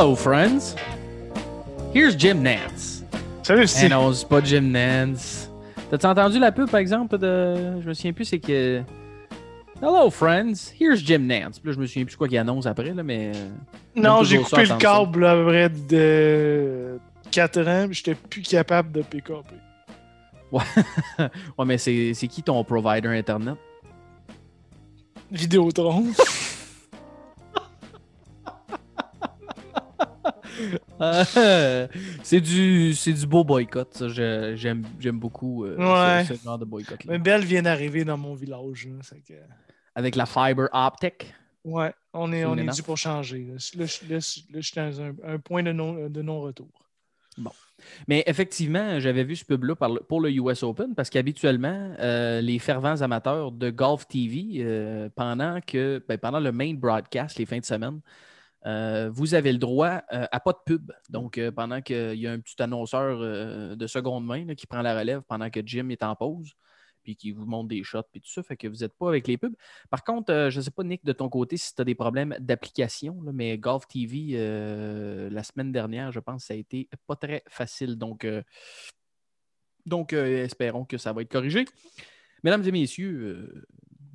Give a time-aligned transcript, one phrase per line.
[0.00, 0.74] Hello, friends.
[1.92, 3.04] Here's Jim Nance.
[3.42, 3.90] Salut, Eh Steve.
[3.90, 5.50] non, c'est pas Jim Nance.
[5.90, 7.82] T'as-tu entendu la pub, par exemple, de.
[7.82, 8.80] Je me souviens plus, c'est que.
[9.82, 10.72] Hello, friends.
[10.80, 11.58] Here's Jim Nance.
[11.58, 13.32] Puis là, je me souviens plus quoi qu'il annonce après, là, mais.
[13.34, 13.48] euh,
[13.94, 16.98] non, j'ai coupé le câble à près de
[17.30, 19.44] 4 ans, j'étais plus capable de pick up.
[20.50, 23.56] ouais, mais c'est c'est qui ton provider Internet?
[25.30, 26.06] Vidéotron.
[31.00, 31.86] Euh,
[32.22, 34.08] c'est du, c'est du beau boycott, ça.
[34.08, 36.24] Je- J'aime j'aime beaucoup euh, Ouais.
[36.24, 37.12] ce, ce genre de boycott-là.
[37.12, 38.88] Mais Belle vient d'arriver dans mon village.
[39.28, 39.34] que-
[39.94, 41.32] Avec la fiber optic.
[41.64, 43.44] Ouais, on est, on est dû pour changer.
[43.50, 44.10] Là, je- là, je-
[44.52, 46.68] là, je suis dans un, un point de non- de non-retour.
[48.06, 49.74] Mais effectivement, j'avais vu ce pub-là
[50.06, 55.60] pour le US Open parce qu'habituellement, euh, les fervents amateurs de Golf TV, euh, pendant,
[55.66, 58.00] que, ben, pendant le main broadcast, les fins de semaine,
[58.66, 60.92] euh, vous avez le droit euh, à pas de pub.
[61.08, 63.18] Donc, euh, pendant qu'il y a un petit annonceur
[63.76, 66.54] de seconde main qui prend la relève pendant que Jim est en pause,
[67.02, 69.26] puis qui vous montre des shots, puis tout ça, fait que vous n'êtes pas avec
[69.26, 69.54] les pubs.
[69.88, 72.36] Par contre, je ne sais pas, Nick, de ton côté, si tu as des problèmes
[72.38, 74.36] d'application, mais Golf TV,
[75.30, 77.96] la semaine dernière, je pense, ça a été pas très facile.
[77.96, 78.26] Donc,
[79.86, 81.64] donc espérons que ça va être corrigé.
[82.42, 83.64] Mesdames et messieurs,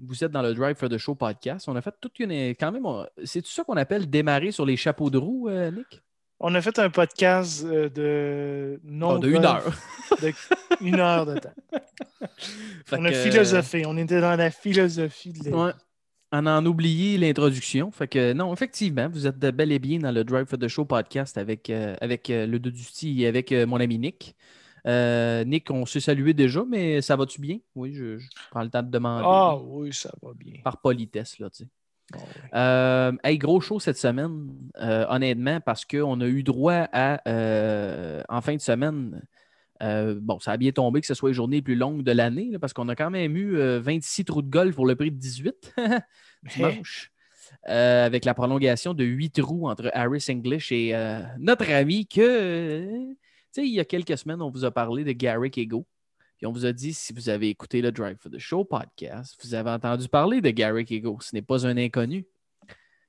[0.02, 1.68] vous êtes dans le Drive for the Show podcast.
[1.68, 2.32] On a fait toute une.
[2.56, 5.72] Quand même, on- c'est tout ça qu'on appelle démarrer sur les chapeaux de roue, euh,
[5.72, 6.02] Nick?
[6.40, 9.64] On a fait un podcast euh, de non Ah, de une heure.
[10.22, 10.34] de
[10.82, 11.54] une heure de temps.
[12.86, 13.86] Fait on a philosophé.
[13.86, 15.72] On était dans la philosophie de Ouais.
[16.32, 17.92] On en a oublié l'introduction.
[17.92, 20.84] Fait que non, effectivement, vous êtes bel et bien dans le Drive for the Show
[20.84, 22.59] podcast avec, euh, avec le
[23.03, 24.36] et avec mon ami Nick.
[24.85, 27.57] Euh, Nick, on s'est salué déjà, mais ça va-tu bien?
[27.75, 29.25] Oui, je, je prends le temps de demander.
[29.28, 30.62] Ah oui, ça va bien.
[30.63, 31.69] Par politesse, là, tu sais.
[32.13, 33.07] Ah.
[33.09, 37.19] Euh, hey, gros show cette semaine, euh, honnêtement, parce qu'on a eu droit à,
[38.29, 39.22] en fin de semaine,
[39.81, 42.57] bon, ça a bien tombé que ce soit les journées les plus longues de l'année,
[42.59, 45.18] parce qu'on a quand même eu euh, 26 trous de golf pour le prix de
[45.18, 45.75] 18
[46.56, 47.12] dimanche,
[47.69, 52.22] euh, avec la prolongation de 8 trous entre Harris English et euh, notre ami que,
[52.22, 53.13] euh,
[53.62, 55.86] sais, il y a quelques semaines, on vous a parlé de Garrick Ego.
[56.38, 59.38] Puis on vous a dit, si vous avez écouté le Drive for the Show podcast,
[59.42, 61.18] vous avez entendu parler de Garrick Ego.
[61.22, 62.26] Ce n'est pas un inconnu.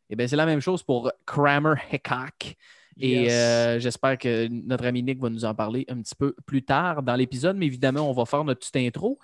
[0.09, 2.57] Eh bien, c'est la même chose pour Kramer Hickok.
[2.99, 3.33] Et Yes.
[3.35, 7.03] euh, j'espère que notre ami Nick va nous en parler un petit peu plus tard
[7.03, 9.19] dans l'épisode, mais évidemment, on va faire notre petite intro.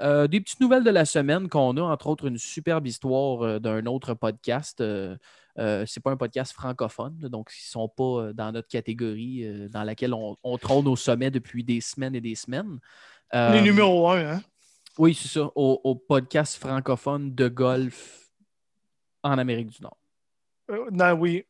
[0.00, 3.58] Euh, des petites nouvelles de la semaine qu'on a, entre autres, une superbe histoire euh,
[3.60, 4.80] d'un autre podcast.
[4.80, 5.16] Euh,
[5.58, 9.44] euh, c'est pas un podcast francophone, donc ils ne sont pas euh, dans notre catégorie
[9.44, 12.78] euh, dans laquelle on, on trône au sommet depuis des semaines et des semaines.
[13.32, 14.42] Les Euh, numéro un, hein?
[14.98, 18.28] Oui, c'est ça, au, au podcast francophone de golf
[19.22, 19.96] en Amérique du Nord.
[20.70, 21.44] Euh, non, oui,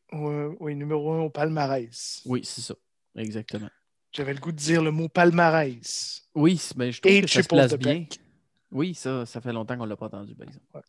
[0.60, 2.22] oui, numéro un au palmarès.
[2.25, 2.75] Oui, c'est ça,
[3.16, 3.69] exactement.
[4.12, 6.22] J'avais le goût de dire le mot palmarès.
[6.34, 8.06] Oui, mais je trouve Et que ça se place bien.
[8.70, 10.66] Oui, ça, ça fait longtemps qu'on ne l'a pas entendu, par exemple.
[10.75, 10.81] Ouais.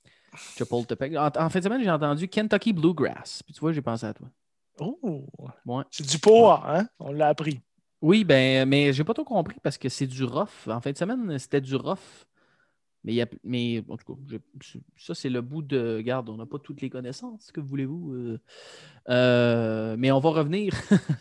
[0.95, 1.15] Peck.
[1.15, 3.41] En, en fin de semaine, j'ai entendu Kentucky Bluegrass.
[3.43, 4.27] Puis tu vois, j'ai pensé à toi.
[4.79, 5.25] Oh!
[5.65, 5.83] Ouais.
[5.89, 6.87] C'est du poids, hein?
[6.99, 7.61] On l'a appris.
[8.01, 10.67] Oui, ben, mais j'ai pas trop compris parce que c'est du rough.
[10.67, 12.25] En fin de semaine, c'était du rough.
[13.05, 14.37] Mais, il y a, mais en tout cas,
[14.97, 16.01] ça, c'est le bout de.
[16.01, 17.51] Garde, on n'a pas toutes les connaissances.
[17.51, 18.13] Que voulez-vous?
[18.13, 18.39] euh,
[19.09, 20.73] euh, mais on va revenir.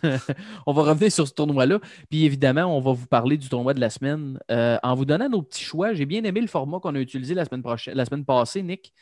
[0.66, 1.80] on va revenir sur ce tournoi-là.
[2.08, 5.28] Puis évidemment, on va vous parler du tournoi de la semaine euh, en vous donnant
[5.28, 5.92] nos petits choix.
[5.92, 8.92] J'ai bien aimé le format qu'on a utilisé la semaine, prochaine, la semaine passée, Nick.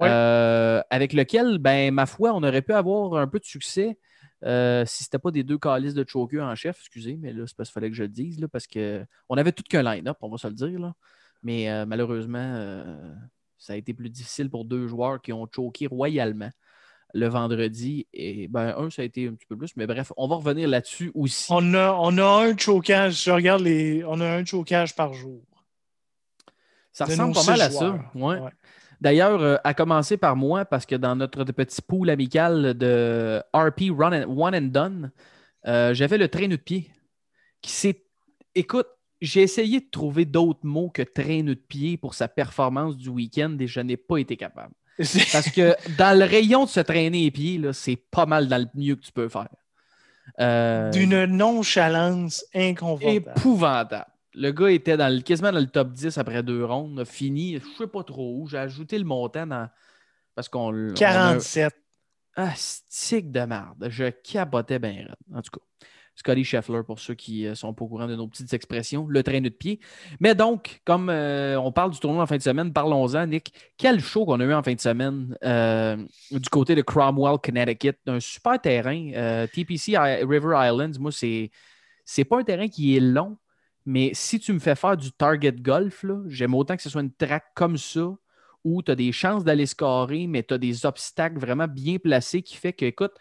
[0.00, 0.08] Ouais.
[0.08, 3.98] avec lequel, ben, ma foi, on aurait pu avoir un peu de succès
[4.44, 7.56] euh, si c'était pas des deux calices de choker en chef, excusez, mais là, c'est
[7.56, 10.28] parce qu'il fallait que je le dise, là, parce qu'on avait tout qu'un line-up, on
[10.28, 10.80] va se le dire.
[10.80, 10.94] Là.
[11.42, 13.14] Mais euh, malheureusement, euh,
[13.58, 16.50] ça a été plus difficile pour deux joueurs qui ont choqué royalement
[17.14, 18.06] le vendredi.
[18.12, 20.68] Et ben, un, ça a été un petit peu plus, mais bref, on va revenir
[20.68, 21.46] là-dessus aussi.
[21.50, 23.24] On a, on a un chocage.
[23.24, 24.04] Je regarde les.
[24.04, 25.42] On a un chocage par jour.
[26.92, 27.98] Ça ressemble pas mal à ça.
[28.14, 28.38] Ouais.
[28.38, 28.50] Ouais.
[29.00, 33.90] D'ailleurs, euh, à commencer par moi, parce que dans notre petit pool amical de RP
[33.90, 35.10] Run and, One and Done,
[35.64, 36.90] j'avais le traîneau de pied
[37.62, 38.04] qui s'est.
[38.54, 38.86] Écoute,
[39.22, 43.56] j'ai essayé de trouver d'autres mots que traîneau de pied pour sa performance du week-end
[43.60, 44.74] et je n'ai pas été capable.
[44.96, 48.66] Parce que dans le rayon de se traîner les pieds, c'est pas mal dans le
[48.74, 49.48] mieux que tu peux faire.
[50.40, 53.32] Euh, D'une nonchalance inconfortable.
[53.36, 54.06] épouvantable.
[54.34, 57.54] Le gars était dans le, quasiment dans le top 10 après deux rondes, a fini,
[57.58, 58.46] je sais pas trop où.
[58.48, 59.68] J'ai ajouté le montant dans.
[60.34, 60.72] Parce qu'on.
[60.72, 61.74] l- on a- 47.
[62.36, 63.88] Ah, stick de merde.
[63.90, 65.14] Je capotais bien raide.
[65.34, 65.64] En tout cas.
[66.14, 69.22] Scotty Scheffler, pour ceux qui euh, sont pas au courant de nos petites expressions, le
[69.22, 69.80] traîneau de pied.
[70.20, 73.52] Mais donc, comme euh, on parle du tournoi en fin de semaine, parlons-en, Nick.
[73.78, 75.96] Quel show qu'on a eu en fin de semaine euh,
[76.30, 77.96] du côté de Cromwell, Connecticut?
[78.06, 79.46] Un super terrain.
[79.52, 81.50] TPC River Islands, moi, c'est,
[82.04, 83.38] c'est pas un terrain qui est long,
[83.86, 87.12] mais si tu me fais faire du target golf, j'aime autant que ce soit une
[87.12, 88.12] track comme ça
[88.64, 92.42] où tu as des chances d'aller scorer, mais tu as des obstacles vraiment bien placés
[92.42, 93.12] qui fait que, écoute,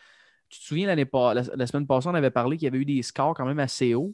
[0.51, 3.01] tu te souviens, l'année la, semaine passée, on avait parlé qu'il y avait eu des
[3.01, 4.13] scores quand même assez hauts.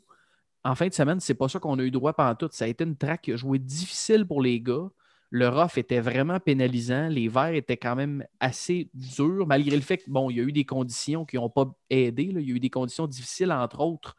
[0.64, 2.50] En fin de semaine, c'est pas ça qu'on a eu droit pendant tout.
[2.52, 4.88] Ça a été une track qui a joué difficile pour les gars.
[5.30, 7.08] Le rough était vraiment pénalisant.
[7.10, 10.52] Les verts étaient quand même assez durs, malgré le fait qu'il bon, y a eu
[10.52, 12.24] des conditions qui n'ont pas aidé.
[12.24, 14.16] Il y a eu des conditions difficiles, entre autres.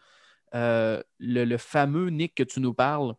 [0.55, 3.15] Euh, le, fameux Nick que tu nous parles,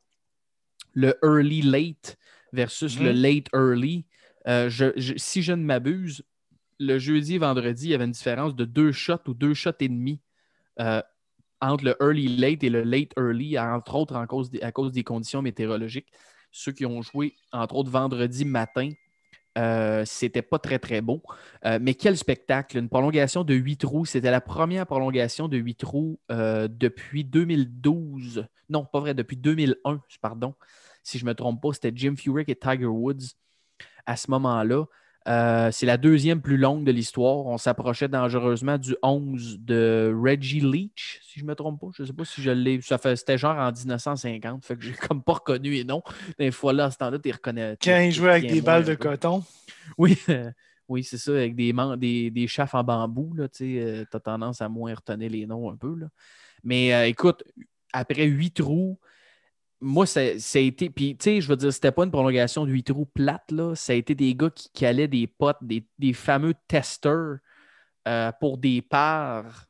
[0.94, 2.18] le early late
[2.52, 3.22] versus le mhm.
[3.22, 4.06] late early.
[4.48, 4.69] Euh,
[5.18, 6.24] si je ne m'abuse,
[6.80, 9.90] le jeudi vendredi, il y avait une différence de deux shots ou deux shots et
[9.90, 10.22] demi
[10.80, 11.02] euh,
[11.62, 14.26] entre le early late et le late early, entre autres à
[14.72, 16.08] cause des conditions météorologiques.
[16.52, 18.92] Ceux qui ont joué, entre autres, vendredi matin,
[19.58, 21.22] euh, c'était pas très, très beau.
[21.66, 22.78] Euh, mais quel spectacle!
[22.78, 24.06] Une prolongation de huit trous.
[24.06, 28.48] C'était la première prolongation de huit trous depuis 2012.
[28.70, 30.56] Non, pas vrai, depuis 2001, pardon.
[31.04, 33.36] Si je ne me trompe pas, c'était Jim Furyk et Tiger Woods
[34.06, 34.86] à ce moment-là.
[35.27, 37.45] Euh, c'est la deuxième plus longue de l'histoire.
[37.45, 41.88] On s'approchait dangereusement du 11 de Reggie Leach, si je ne me trompe pas.
[41.95, 42.80] Je ne sais pas si je l'ai.
[42.81, 44.66] C'était genre en 1950.
[44.66, 46.01] Fait que j'ai comme pas reconnu et non.
[46.38, 47.77] Des fois là, à ce temps-là, tu reconnais.
[47.81, 49.44] Quand il jouait avec des balles de coton.
[49.98, 50.18] Oui,
[50.88, 53.36] oui c'est ça, avec des, des, des chaffes en bambou.
[53.54, 55.95] Tu euh, as tendance à moins retenir les noms un peu.
[55.95, 56.07] Là.
[56.63, 57.44] Mais euh, écoute,
[57.94, 59.00] après huit trous,
[59.81, 60.90] moi, ça, a été.
[60.90, 63.76] Puis, tu sais, je veux dire, c'était pas une prolongation de 8 trous plate, là.
[63.76, 67.38] Ça a été des gars qui calaient des potes, des, fameux testeurs
[68.08, 69.66] euh, pour des parts.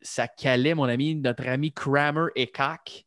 [0.00, 3.04] Ça calait, mon ami, notre ami Kramer Eckach,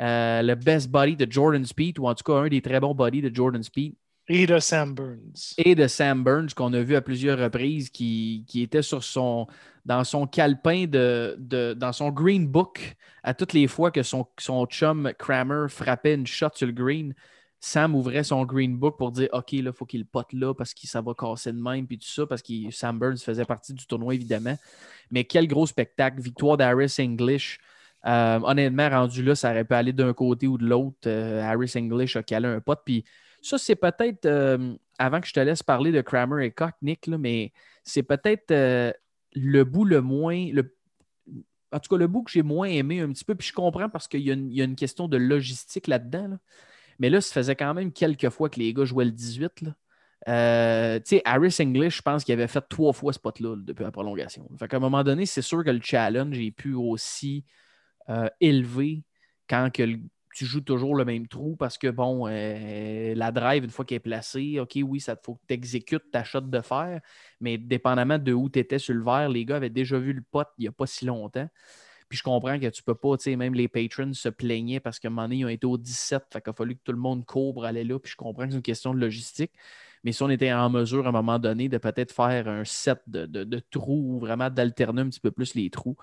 [0.00, 2.94] euh, le best body de Jordan Speed, ou en tout cas un des très bons
[2.94, 3.94] bodies de Jordan Speed.
[4.28, 5.54] Et de Sam Burns.
[5.58, 9.46] Et de Sam Burns, qu'on a vu à plusieurs reprises, qui, qui était sur son,
[9.84, 14.66] dans son calepin, de, dans son green book, à toutes les fois que son, son
[14.66, 17.14] chum Kramer frappait une shot sur le green,
[17.60, 20.74] Sam ouvrait son green book pour dire OK, là, il faut qu'il pote là parce
[20.74, 23.74] que ça va casser de même, puis tout ça, parce que Sam Burns faisait partie
[23.74, 24.56] du tournoi, évidemment.
[25.10, 26.20] Mais quel gros spectacle.
[26.20, 27.58] Victoire d'Harris English.
[28.06, 30.98] Euh, honnêtement, rendu là, ça aurait pu aller d'un côté ou de l'autre.
[31.06, 32.82] Euh, Harris English a calé un pote.
[32.84, 33.04] Puis
[33.42, 37.08] ça, c'est peut-être, euh, avant que je te laisse parler de Kramer et Cock, Nick,
[37.08, 37.52] mais
[37.84, 38.52] c'est peut-être
[39.34, 40.50] le bout le moins.
[40.52, 40.74] Le,
[41.72, 43.88] en tout cas, le bout que j'ai moins aimé un petit peu, puis je comprends
[43.88, 46.38] parce qu'il y, a une question de logistique là-dedans.
[46.98, 49.62] Mais là, ça faisait quand même quelques fois que les gars jouaient le 18.
[49.62, 49.74] Là.
[50.28, 53.84] Euh, tu sais, Harris English, je pense qu'il avait fait trois fois ce pot-là depuis
[53.84, 54.48] la prolongation.
[54.58, 57.44] Fait qu'à un moment donné, c'est sûr que le challenge est pu aussi
[58.08, 59.04] euh, élevé
[59.48, 60.00] quand que le,
[60.36, 63.96] tu joues toujours le même trou parce que, bon, euh, la drive, une fois qu'elle
[63.96, 67.00] est placée, OK, oui, ça faut que tu exécutes ta shot de fer,
[67.40, 70.20] mais dépendamment de où tu étais sur le verre, les gars avaient déjà vu le
[70.20, 71.48] pot il n'y a pas si longtemps.
[72.10, 74.98] Puis je comprends que tu peux pas, tu sais, même les patrons se plaignaient parce
[74.98, 76.92] qu'à un moment donné, ils ont été au 17, fait qu'il a fallu que tout
[76.92, 77.98] le monde court pour aller là.
[77.98, 79.52] Puis je comprends que c'est une question de logistique.
[80.04, 83.00] Mais si on était en mesure à un moment donné de peut-être faire un set
[83.06, 85.96] de, trous ou vraiment d'alterner un petit peu plus les trous,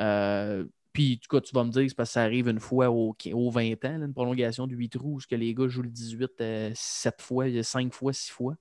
[0.00, 0.64] euh,
[0.96, 3.14] puis, tu vas me dire, c'est parce que ça arrive une fois au,
[3.50, 6.40] 20 ans, une prolongation de 8 trous, où que les gars jouent le 18 7
[6.40, 8.54] euh, fois, 5 fois, 6 fois.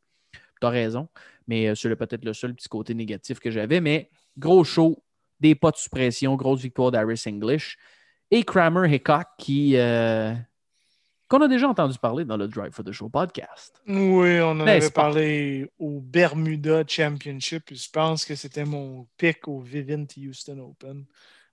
[0.59, 1.07] Tu as raison,
[1.47, 3.79] mais euh, c'est peut-être le seul petit côté négatif que j'avais.
[3.79, 5.01] Mais gros show,
[5.39, 7.77] des pas de suppression, grosse victoire d'Aris English.
[8.29, 9.77] Et Kramer Hickok qui.
[9.77, 10.33] Euh,
[11.29, 13.81] qu'on a déjà entendu parler dans le Drive for the Show podcast.
[13.87, 17.73] Oui, on en avait parlé au Bermuda Championship.
[17.73, 21.05] Je pense que c'était mon pick au Vivint Houston Open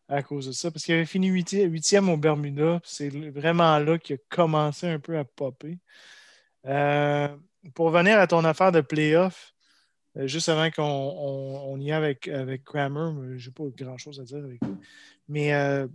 [0.08, 0.70] à cause de ça.
[0.70, 2.80] Parce qu'il avait fini huitième au Bermuda.
[2.84, 5.78] C'est vraiment là qu'il a commencé un peu à popper.
[6.66, 7.28] Euh,
[7.74, 9.54] pour venir à ton affaire de playoff,
[10.16, 14.38] euh, juste avant qu'on y aille avec, avec Kramer, je n'ai pas grand-chose à dire
[14.38, 14.76] avec lui.
[15.28, 15.86] Mais euh,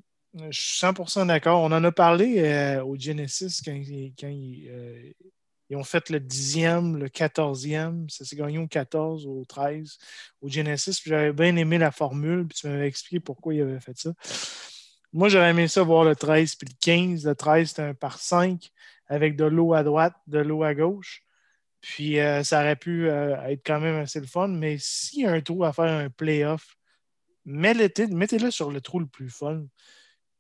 [0.50, 1.62] je suis 100% d'accord.
[1.62, 4.14] On en a parlé au Genesis quand il,
[5.70, 8.10] ils ont fait le 10e, le 14e.
[8.10, 9.98] Ça s'est gagné au 14, au 13,
[10.42, 11.02] au Genesis.
[11.06, 14.14] J'avais bien aimé la formule, puis tu m'avais expliqué pourquoi ils avaient fait ça.
[15.14, 17.26] Moi, j'aurais aimé ça voir le 13 puis le 15.
[17.26, 18.70] Le 13, c'était un par 5
[19.08, 21.24] avec de l'eau à droite, de l'eau à gauche.
[21.82, 24.48] Puis euh, ça aurait pu euh, être quand même assez le fun.
[24.48, 26.78] Mais s'il y a un trou à faire un playoff,
[27.46, 29.64] mettez-le sur le trou le plus fun.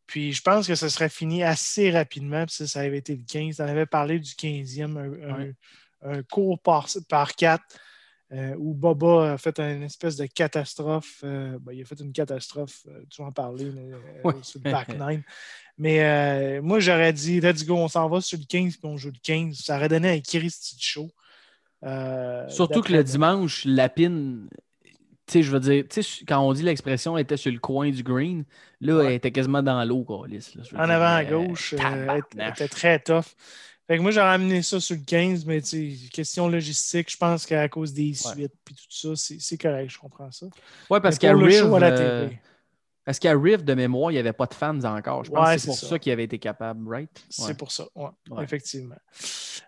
[0.08, 2.46] Puis je pense que ça serait fini assez rapidement.
[2.46, 3.60] Puis ça, ça avait été le 15.
[3.60, 5.54] On avait parlé du 15e,
[6.02, 7.62] un, cours par, par 4
[8.32, 11.20] euh, où Boba a fait une espèce de catastrophe.
[11.24, 13.72] Ben, il a fait une catastrophe, tu vas en parler,
[14.42, 15.24] sur le back nine.
[15.78, 19.10] Mais moi, j'aurais dit, let's go, on s'en va sur le 15 puis on joue
[19.10, 19.58] le 15.
[19.58, 21.12] Ça aurait donné un Christy Show.
[22.50, 24.50] Surtout que le dimanche, Lapine
[25.34, 25.84] sais, je veux dire,
[26.28, 28.46] quand on dit l'expression était sur le coin du green,
[28.82, 33.26] là, elle était quasiment dans l'eau, En avant à gauche, elle était très tough.
[33.88, 35.62] Fait que moi, j'aurais amené ça sur le 15, mais
[36.12, 40.30] question logistique, je pense qu'à cause des suites et tout ça, c'est correct, je comprends
[40.30, 40.48] ça.
[40.90, 42.28] Oui, parce qu'à Riv, euh,
[43.06, 45.24] parce qu'à de mémoire, il n'y avait pas de fans encore.
[45.24, 47.26] Je pense que c'est pour ça, qu'il avait été capable, right?
[47.30, 48.10] C'est pour ça, oui,
[48.44, 48.98] effectivement.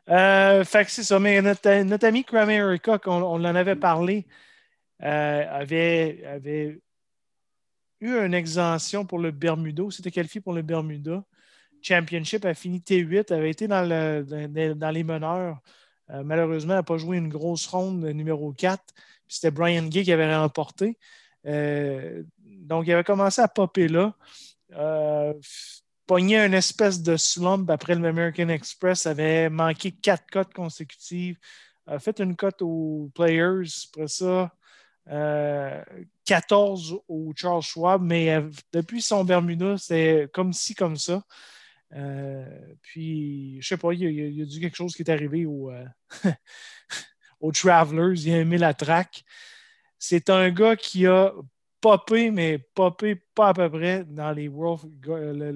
[0.09, 4.27] Euh, fait que c'est ça, mais notre, notre ami Kramer on, on en avait parlé.
[5.03, 6.81] Euh, avait,
[8.01, 11.23] eu une exemption pour le Bermuda, c'était qualifié pour le Bermuda.
[11.81, 15.59] Championship a fini T8, avait été dans, dans, les meneurs.
[16.11, 18.83] Euh, malheureusement, n'a pas joué une grosse ronde numéro 4.
[19.27, 20.97] C'était Brian Gay qui avait remporté.
[21.45, 24.15] Euh, donc, il avait commencé à popper là.
[24.73, 25.33] Euh,
[26.05, 31.37] pogné une espèce de slump après le American Express, avait manqué quatre cotes consécutives,
[31.85, 33.69] a fait une cote aux Players.
[33.93, 34.51] Après ça,
[35.09, 41.23] 14 euh, au Charles Schwab, mais euh, depuis son Bermuda, c'est comme ci, comme ça.
[41.93, 42.45] Euh,
[42.83, 45.71] puis, je sais pas, il y, a, dû quelque chose qui est arrivé au,
[47.41, 48.21] aux Travelers.
[48.21, 49.23] Il a aimé la track.
[49.97, 51.33] C'est un gars qui a
[51.81, 54.91] popé, mais popé pas à peu près dans les World,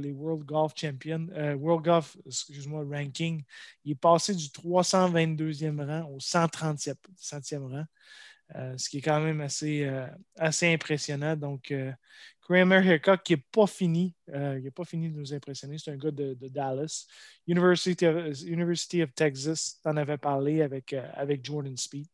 [0.02, 1.28] les World Golf Champions,
[1.60, 3.44] World Golf, excuse-moi, ranking.
[3.86, 7.86] Il est passé du 322e rang au 130e rang.
[8.56, 10.06] Euh, ce qui est quand même assez, euh,
[10.38, 11.36] assez impressionnant.
[11.36, 11.92] Donc, euh,
[12.42, 15.78] Kramer Hickok, qui n'est pas fini, il n'est pas fini de nous impressionner.
[15.78, 17.08] C'est un gars de, Dallas.
[17.48, 22.06] University of, University of Texas, tu en avais parlé avec, avec Jordan Speed.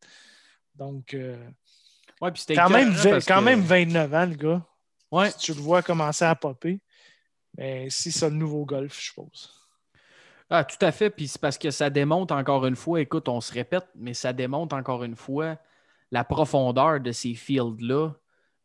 [0.74, 1.16] Donc,
[2.20, 2.94] ouais, quand, même,
[3.26, 4.66] quand même 29 ans, le gars.
[5.10, 5.32] Ouais.
[5.32, 6.80] tu le vois commencer à popper.
[7.58, 9.52] Mais si c'est un nouveau golf, je suppose.
[10.48, 11.10] Ah, tout à fait.
[11.10, 14.32] Puis c'est parce que ça démontre encore une fois, écoute, on se répète, mais ça
[14.32, 15.58] démontre encore une fois
[16.10, 18.12] la profondeur de ces fields-là,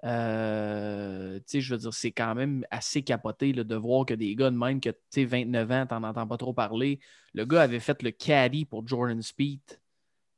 [0.05, 4.57] euh, je veux dire, c'est quand même assez capoté de voir que des gars de
[4.57, 6.99] même que 29 ans, t'en entends pas trop parler.
[7.33, 9.61] Le gars avait fait le caddy pour Jordan Speed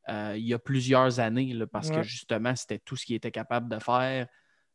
[0.10, 3.68] euh, il y a plusieurs années parce que justement, c'était tout ce qu'il était capable
[3.68, 4.28] de faire.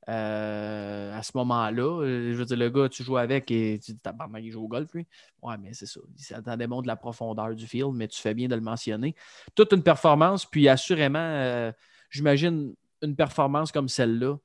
[0.09, 4.01] Euh, à ce moment-là, je veux dire, le gars, tu joues avec et tu dis,
[4.41, 5.07] il joue au golf, lui.
[5.41, 6.01] Ouais, mais c'est ça.
[6.17, 9.15] Ça démontre la profondeur du field, mais tu fais bien de le mentionner.
[9.55, 11.73] Toute une performance, puis assurément,
[12.13, 14.37] j'imagine une performance comme celle-là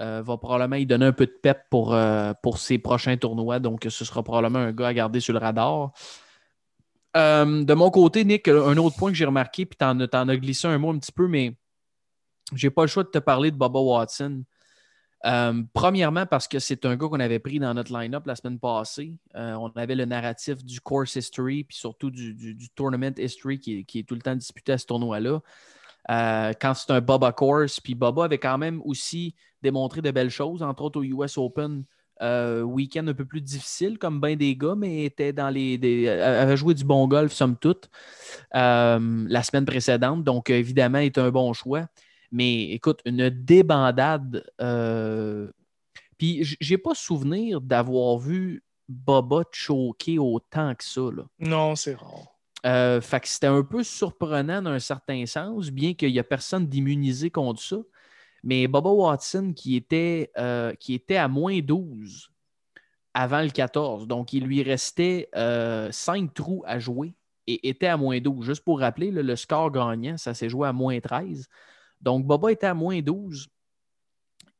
[0.00, 3.58] euh, va probablement y donner un peu de pep pour, euh, pour ses prochains tournois.
[3.58, 5.92] Donc, ce sera probablement un gars à garder sur le radar.
[7.16, 10.36] Euh, de mon côté, Nick, un autre point que j'ai remarqué, puis tu en, as
[10.36, 11.54] glissé un mot un petit peu, mais
[12.54, 14.42] j'ai pas le choix de te parler de Baba Watson.
[15.74, 19.12] premièrement, parce que c'est un gars qu'on avait pris dans notre line-up la semaine passée.
[19.34, 24.14] on avait le narratif du course history, puis surtout du, tournament history qui est, tout
[24.14, 25.40] le temps disputé à ce tournoi-là.
[26.10, 27.80] Euh, quand c'est un Boba Course.
[27.80, 31.84] Puis Boba avait quand même aussi démontré de belles choses, entre autres au US Open.
[32.22, 36.56] Euh, week-end un peu plus difficile, comme bien des gars, mais était dans les, avait
[36.56, 37.88] joué du bon golf, somme toute,
[38.54, 40.22] euh, la semaine précédente.
[40.22, 41.86] Donc, évidemment, est un bon choix.
[42.30, 44.44] Mais écoute, une débandade.
[46.18, 51.00] Puis, j'ai pas souvenir d'avoir vu Boba choquer autant que ça.
[51.38, 52.39] Non, c'est rare.
[52.66, 56.24] Euh, fait que c'était un peu surprenant dans un certain sens, bien qu'il n'y a
[56.24, 57.78] personne d'immunisé contre ça.
[58.42, 62.30] Mais Boba Watson, qui était, euh, qui était à moins 12
[63.12, 67.14] avant le 14, donc il lui restait euh, 5 trous à jouer
[67.46, 68.46] et était à moins 12.
[68.46, 71.48] Juste pour rappeler, le score gagnant, ça s'est joué à moins 13.
[72.00, 73.48] Donc Boba était à moins 12.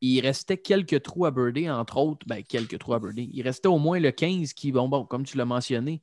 [0.02, 3.28] Il restait quelques trous à birder, entre autres, ben, quelques trous à birder.
[3.32, 6.02] Il restait au moins le 15 qui, bon, bon comme tu l'as mentionné,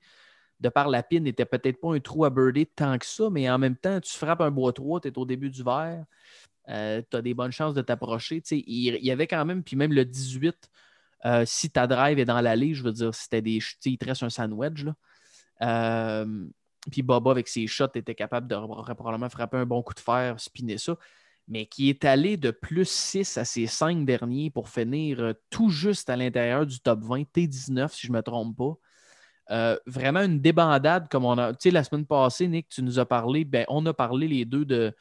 [0.60, 3.50] de par la pine, n'était peut-être pas un trou à birder tant que ça, mais
[3.50, 6.04] en même temps, tu frappes un bois 3, tu es au début du verre,
[6.70, 8.42] euh, tu as des bonnes chances de t'approcher.
[8.52, 10.70] Il, il y avait quand même, puis même le 18,
[11.26, 13.60] euh, si ta drive est dans l'allée, je veux dire, c'était des.
[13.86, 14.84] Il te reste un sandwich.
[14.84, 14.96] Là.
[15.62, 16.48] Euh,
[16.92, 20.40] puis Boba, avec ses shots, était capable de probablement frapper un bon coup de fer,
[20.40, 20.98] spinner ça.
[21.48, 26.10] Mais qui est allé de plus 6 à ses 5 derniers pour finir tout juste
[26.10, 28.78] à l'intérieur du top 20, T19, si je ne me trompe pas.
[29.50, 31.54] Euh, vraiment une débandade comme on a.
[31.54, 34.46] Tu sais, la semaine passée, Nick, tu nous as parlé, ben, on a parlé les
[34.46, 34.94] deux de,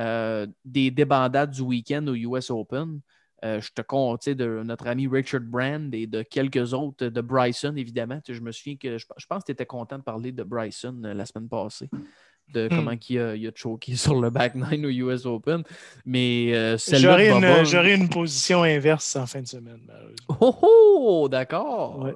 [0.00, 3.00] euh, des débandades du week-end au US Open.
[3.44, 7.74] Euh, je te compte de notre ami Richard Brand et de quelques autres, de Bryson,
[7.76, 8.20] évidemment.
[8.26, 11.26] je me souviens que je, pense que tu étais content de parler de Bryson la
[11.26, 11.90] semaine passée.
[12.52, 12.76] De hmm.
[12.76, 15.62] comment il a, il a choqué sur le back nine au US Open.
[16.04, 19.80] Mais euh, J'aurais une, une, position inverse en fin de semaine,
[20.28, 22.10] Oh, oh d'accord!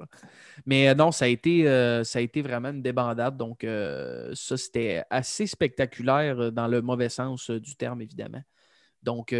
[0.65, 3.37] Mais euh, non, ça a, été, euh, ça a été vraiment une débandade.
[3.37, 8.41] Donc, ça, c'était assez spectaculaire dans le mauvais sens du terme, évidemment.
[9.01, 9.33] Donc,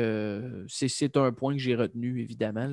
[0.67, 2.72] c'est un point que j'ai retenu, évidemment.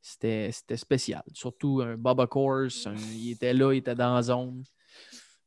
[0.00, 1.22] C'était spécial.
[1.32, 4.64] Surtout un Baba Course, il était là, il était dans la zone.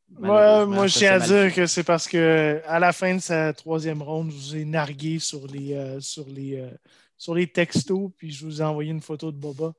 [0.10, 4.02] Moi, je tiens à dire que c'est parce que à la fin de sa troisième
[4.02, 6.70] ronde, je vous ai nargué sur les, euh, sur les, euh,
[7.18, 9.74] sur les textos, puis je vous ai envoyé une photo de Baba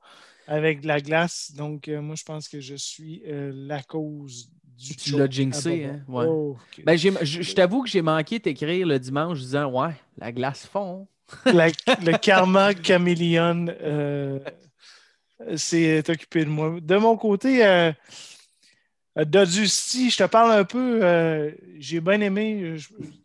[0.47, 1.53] avec de la glace.
[1.57, 6.05] Donc, euh, moi, je pense que je suis la cause du Tu l'as jinxé, hein?
[6.07, 6.27] Ouais.
[6.29, 11.09] Oh, ben, je, t'avoue que j'ai manqué t'écrire le dimanche disant Ouais, la glace fond.
[11.47, 13.67] le karma caméléon
[15.57, 16.79] s'est occupé de moi.
[16.81, 17.93] De mon côté,
[19.19, 21.01] euh, euh je te parle un peu.
[21.03, 22.77] Euh, j'ai bien aimé.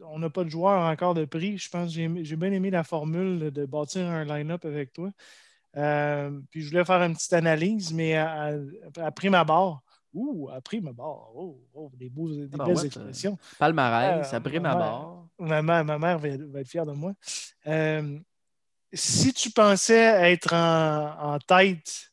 [0.02, 1.58] on n'a pas de joueur encore de prix.
[1.58, 5.10] Je pense que j'ai bien aimé la formule de bâtir un line-up avec toi.
[5.78, 9.82] Euh, puis je voulais faire une petite analyse, mais après ma barre.
[10.14, 11.30] Ouh, après ma barre.
[11.34, 13.38] Oh, oh, des, beaux, des ah, belles expressions.
[13.58, 15.26] Palmarès, après ma barre.
[15.40, 17.14] Ma, ma, mère va, être fière de moi
[18.94, 22.11] si tu pensais être en, tête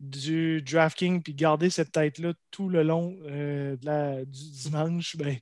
[0.00, 3.76] du DraftKings puis garder cette tête-là tout le long euh,
[4.24, 5.36] du dimanche, ben,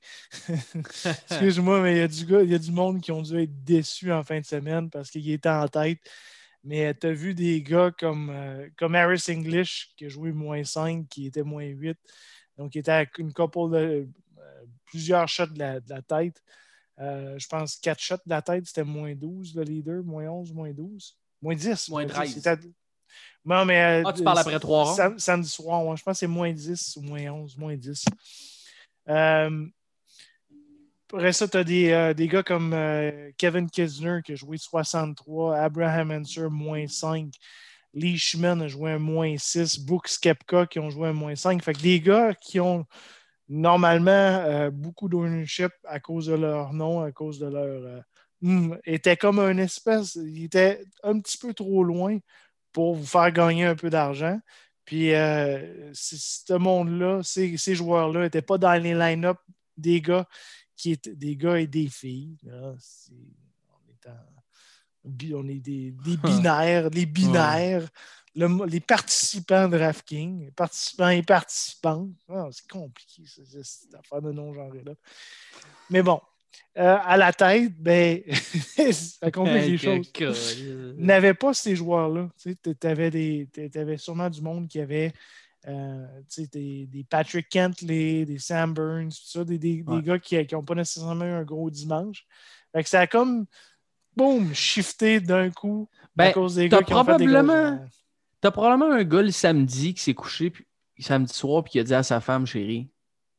[1.30, 3.64] excuse-moi, mais il y, a du il y a du monde qui ont dû être
[3.64, 6.00] déçus en fin de semaine parce qu'il était en tête.
[6.64, 10.64] Mais tu as vu des gars comme, euh, comme Harris English qui a joué moins
[10.64, 11.96] 5, qui était moins 8.
[12.58, 14.06] Donc, il était avec une couple de euh,
[14.86, 16.42] plusieurs shots de la tête.
[16.98, 20.52] Euh, je pense 4 shots de la tête, c'était moins 12, le leader, moins 11,
[20.52, 21.16] moins 12.
[21.42, 21.88] Moins 10.
[21.90, 22.42] Moins 13.
[23.44, 25.18] Non, mais, euh, ah, tu parles après 3 rondes?
[25.18, 28.04] samedi soir, je pense que c'est moins 10 ou moins 11, moins 10.
[29.08, 29.66] Euh,
[31.12, 32.76] après ça, tu as des, des, gars comme
[33.38, 37.32] Kevin Kisner qui a joué 63, Abraham Anser, moins 5.
[37.96, 41.62] Lee Schman a joué un moins 6, Brooks Kepka qui ont joué un moins 5.
[41.62, 42.84] Fait que des gars qui ont
[43.48, 47.64] normalement euh, beaucoup d'ownership à cause de leur nom, à cause de leur.
[47.64, 48.00] Euh,
[48.42, 50.16] hmm, était comme un espèce.
[50.16, 52.18] Il était un petit peu trop loin
[52.76, 54.38] pour vous faire gagner un peu d'argent.
[54.84, 59.38] Puis euh, ce monde-là, ces, joueurs-là n'étaient pas dans les line-up
[59.78, 60.28] des gars
[60.76, 62.36] qui étaient des gars et des filles.
[65.32, 67.88] on, est des, binaires, les binaires
[68.34, 72.10] les participants de DraftKings, participants et participantes.
[72.28, 74.92] Ah, c'est compliqué, cette affaire de non-genre-là.
[75.88, 76.20] Mais bon,
[76.78, 78.20] euh, à la tête, ben,
[78.92, 80.64] ça complique les choses.
[80.96, 82.28] N'avait pas ces joueurs-là.
[82.42, 85.12] Tu avais, sûrement du monde qui avait
[85.68, 86.06] euh,
[86.52, 90.74] des, des, Patrick Kentley, des Sam Burns, tout ça, des, des, gars qui n'ont pas
[90.74, 92.26] nécessairement eu un gros dimanche.
[92.72, 93.46] Fait que ça a comme,
[94.14, 97.42] boum, shifté d'un coup à ben, cause des gars qui ont fait des gros
[98.40, 100.66] T'as probablement un gars le samedi qui s'est couché puis,
[100.98, 102.90] samedi soir puis qui a dit à sa femme, chérie.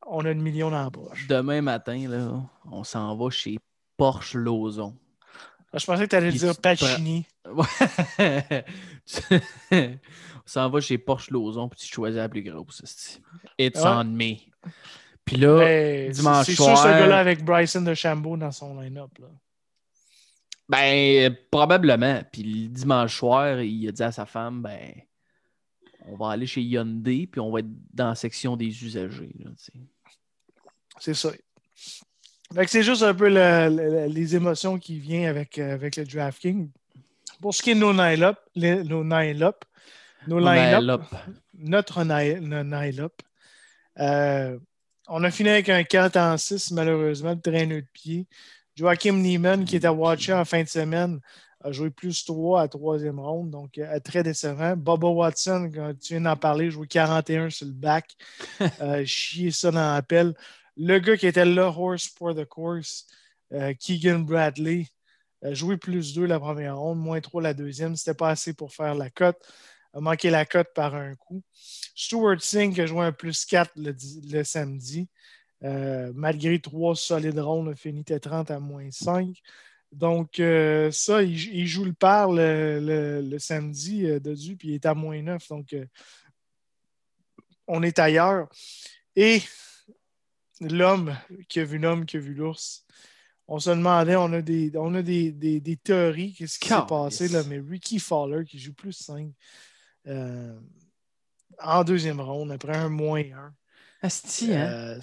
[0.10, 1.28] On a une million dans la poche.
[1.28, 2.42] Demain matin, là,
[2.72, 3.58] on s'en va chez
[3.98, 4.96] Porsche Lozon.
[5.74, 7.26] Ah, je pensais que tu allais dire Pacini.
[7.46, 8.66] Ouais.
[9.72, 13.20] on s'en va chez Porsche Lozon puis tu choisis la plus grosse.
[13.58, 14.36] It's on me.
[15.26, 16.46] Puis là, ben, dimanche soir.
[16.46, 19.12] C'est sûr ce gars-là avec Bryson de Chambeau dans son line-up.
[20.70, 22.22] Ben, probablement.
[22.32, 24.94] Puis le dimanche soir, il a dit à sa femme, ben,
[26.06, 29.36] on va aller chez Hyundai, puis on va être dans la section des usagers.
[31.00, 31.30] C'est ça.
[32.68, 36.70] C'est juste un peu les émotions qui viennent avec, euh, avec le DraftKings.
[37.42, 39.66] Pour ce qui est de nos line-up, nos line-up,
[40.28, 40.40] nos
[41.60, 43.14] notre line-up,
[44.00, 44.58] euh,
[45.08, 48.28] on a fini avec un 4 en 6, malheureusement, de traîneur de pied.
[48.76, 51.20] Joachim Neiman, qui était watché en fin de semaine,
[51.62, 54.76] a joué plus 3 à troisième ronde, donc euh, très décevant.
[54.78, 58.16] Bobo Watson, quand tu viens d'en parler, joué 41 sur le back.
[58.82, 60.34] euh, chier ça dans l'appel.
[60.78, 63.08] Le gars qui était le horse pour the course,
[63.54, 64.88] euh, Keegan Bradley,
[65.44, 67.96] a joué plus 2 la première ronde, moins 3 la deuxième.
[67.96, 69.38] C'était pas assez pour faire la cote.
[69.94, 71.42] A manqué la cote par un coup.
[71.54, 75.08] Stuart Singh a joué un plus 4 le samedi.
[75.64, 79.42] Euh, malgré trois solides rondes, a fini 30 à moins 5.
[79.92, 84.86] Donc, euh, ça, il, joue le par le, samedi euh, de du, puis il est
[84.86, 85.48] à moins 9.
[85.50, 85.76] Donc,
[87.68, 88.50] on est ailleurs.
[89.16, 89.42] Et
[90.62, 91.16] l'homme
[91.50, 92.86] qui a vu l'homme, qui a vu l'ours,
[93.48, 97.28] on se demandait, on a des, on a des, des, théories, qu'est-ce qui s'est passé,
[97.30, 99.32] là, mais Ricky Fowler qui joue plus 5
[101.62, 103.54] en deuxième ronde après un moins 1.
[104.02, 104.68] Asti, hein?
[104.70, 105.00] Euh,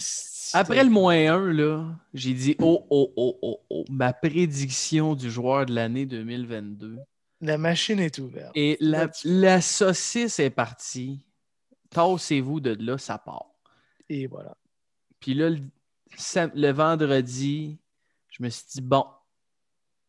[0.53, 5.31] Après le moins 1, là, j'ai dit oh, oh, oh, oh, oh, ma prédiction du
[5.31, 6.99] joueur de l'année 2022.
[7.41, 8.53] La machine est ouverte.
[8.55, 11.21] Et la, la saucisse est partie.
[11.91, 13.51] Tassez-vous de là, ça part.
[14.09, 14.57] Et voilà.
[15.25, 15.59] Puis là, le,
[16.55, 17.79] le vendredi,
[18.29, 19.07] je me suis dit, bon,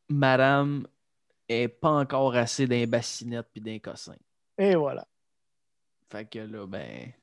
[0.10, 0.86] madame
[1.48, 4.18] est pas encore assez d'un bassinet puis d'un cossin.
[4.58, 5.08] Et voilà.
[6.10, 7.14] Fait que là, ben,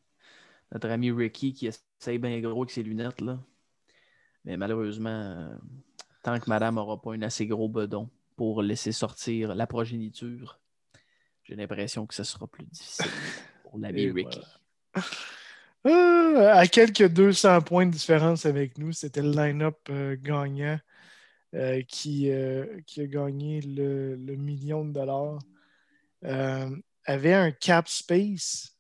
[0.70, 3.38] notre ami Ricky qui essaye bien gros avec ses lunettes, là.
[4.46, 5.54] Mais malheureusement, euh,
[6.22, 10.58] tant que madame n'aura pas un assez gros bedon pour laisser sortir la progéniture,
[11.44, 13.10] j'ai l'impression que ce sera plus difficile
[13.64, 14.40] pour l'ami Ricky.
[15.84, 20.78] Ah, à quelques 200 points de différence avec nous, c'était le line-up euh, gagnant
[21.54, 22.30] euh, qui,
[22.86, 25.38] qui, a gagné le, le million de dollars.
[27.04, 28.72] avait un cap space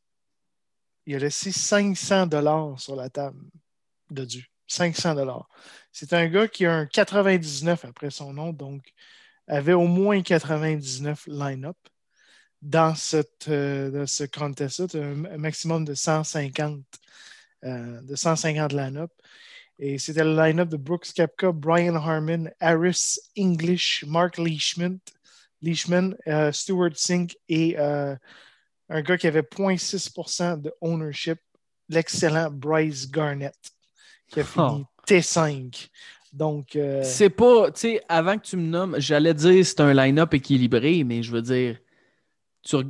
[1.06, 3.38] il a laissé 500 dollars sur la table
[4.10, 4.44] de Dieu.
[4.68, 5.48] 500 dollars.
[5.90, 8.92] C'est un gars qui a un 99 après son nom, donc
[9.48, 11.76] avait au moins 99 line-up
[12.62, 16.80] dans, cette, euh, ce contest-là, un maximum de 150,
[17.64, 19.10] euh, de 150 line-up.
[19.78, 24.98] Et c'était le line-up de Brooks Kepka, Brian Harmon, Harris English, Mark Leishman,
[25.60, 31.38] Leishman euh, Stuart Sink et un gars qui avait 0.6% de ownership,
[31.88, 33.56] l'excellent Bryce Garnett,
[34.28, 34.86] qui a fini oh.
[35.06, 35.88] T5.
[36.32, 36.76] Donc.
[36.76, 40.34] Euh, c'est pas, tu sais, avant que tu me nommes, j'allais dire c'est un line-up
[40.34, 41.78] équilibré, mais je veux dire,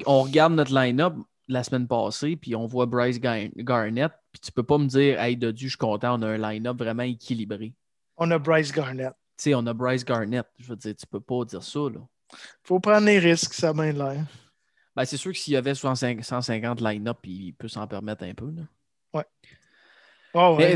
[0.06, 1.14] on regarde notre line-up
[1.48, 5.36] la semaine passée, puis on voit Bryce Garnett, puis tu peux pas me dire, hey,
[5.36, 7.74] de Dieu, je suis content, on a un line-up vraiment équilibré.
[8.16, 9.12] On a Bryce Garnett.
[9.36, 10.46] Tu sais, on a Bryce Garnett.
[10.58, 12.00] Je veux dire, tu peux pas dire ça, là.
[12.62, 14.24] Faut prendre les risques, ça m'a l'air.
[14.94, 18.50] Ben, c'est sûr que s'il y avait 150 line-up, il peut s'en permettre un peu.
[18.50, 18.62] Là.
[19.14, 19.24] Ouais.
[20.34, 20.74] Oh, ouais,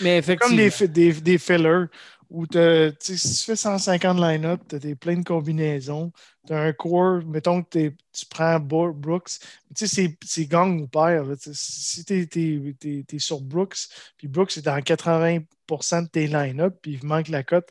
[0.00, 0.48] mais, effectivement.
[0.48, 1.86] Comme des, des, des fillers
[2.30, 6.12] où si tu fais 150 line-up, tu as plein de combinaisons.
[6.46, 9.40] Tu as un core, mettons que tu prends Brooks.
[9.74, 11.24] Tu sais, c'est gang ou père.
[11.52, 17.06] Si tu es, sur Brooks, puis Brooks est dans 80% de tes line-up, puis il
[17.06, 17.68] manque la cote,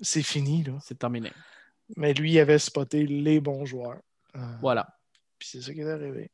[0.00, 0.64] c'est fini.
[0.82, 1.30] C'est terminé.
[1.96, 4.00] Mais lui, il avait spoté les bons joueurs.
[4.34, 4.88] Euh, voilà.
[5.38, 6.30] Puis c'est ça qui est arrivé.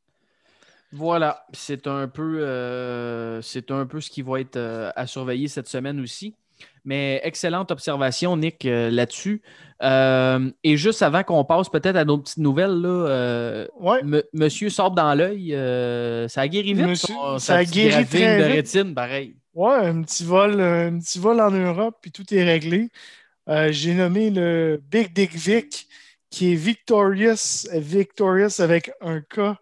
[0.93, 5.49] Voilà, c'est un peu, euh, c'est un peu ce qui va être euh, à surveiller
[5.49, 6.37] cette semaine aussi.
[6.85, 9.43] Mais excellente observation, Nick, là-dessus.
[9.83, 13.67] et juste avant qu'on passe peut-être à nos petites nouvelles, là,
[14.33, 15.51] monsieur sort dans l'œil.
[16.29, 17.07] ça a guéri vite.
[17.39, 19.37] ça a guéri très de rétine, pareil.
[19.55, 22.91] Ouais, un petit vol, un petit vol en Europe, puis tout est réglé.
[23.71, 25.89] J'ai nommé le Big Dick Vic
[26.35, 29.55] qui est victorious, victorious avec un cas euh,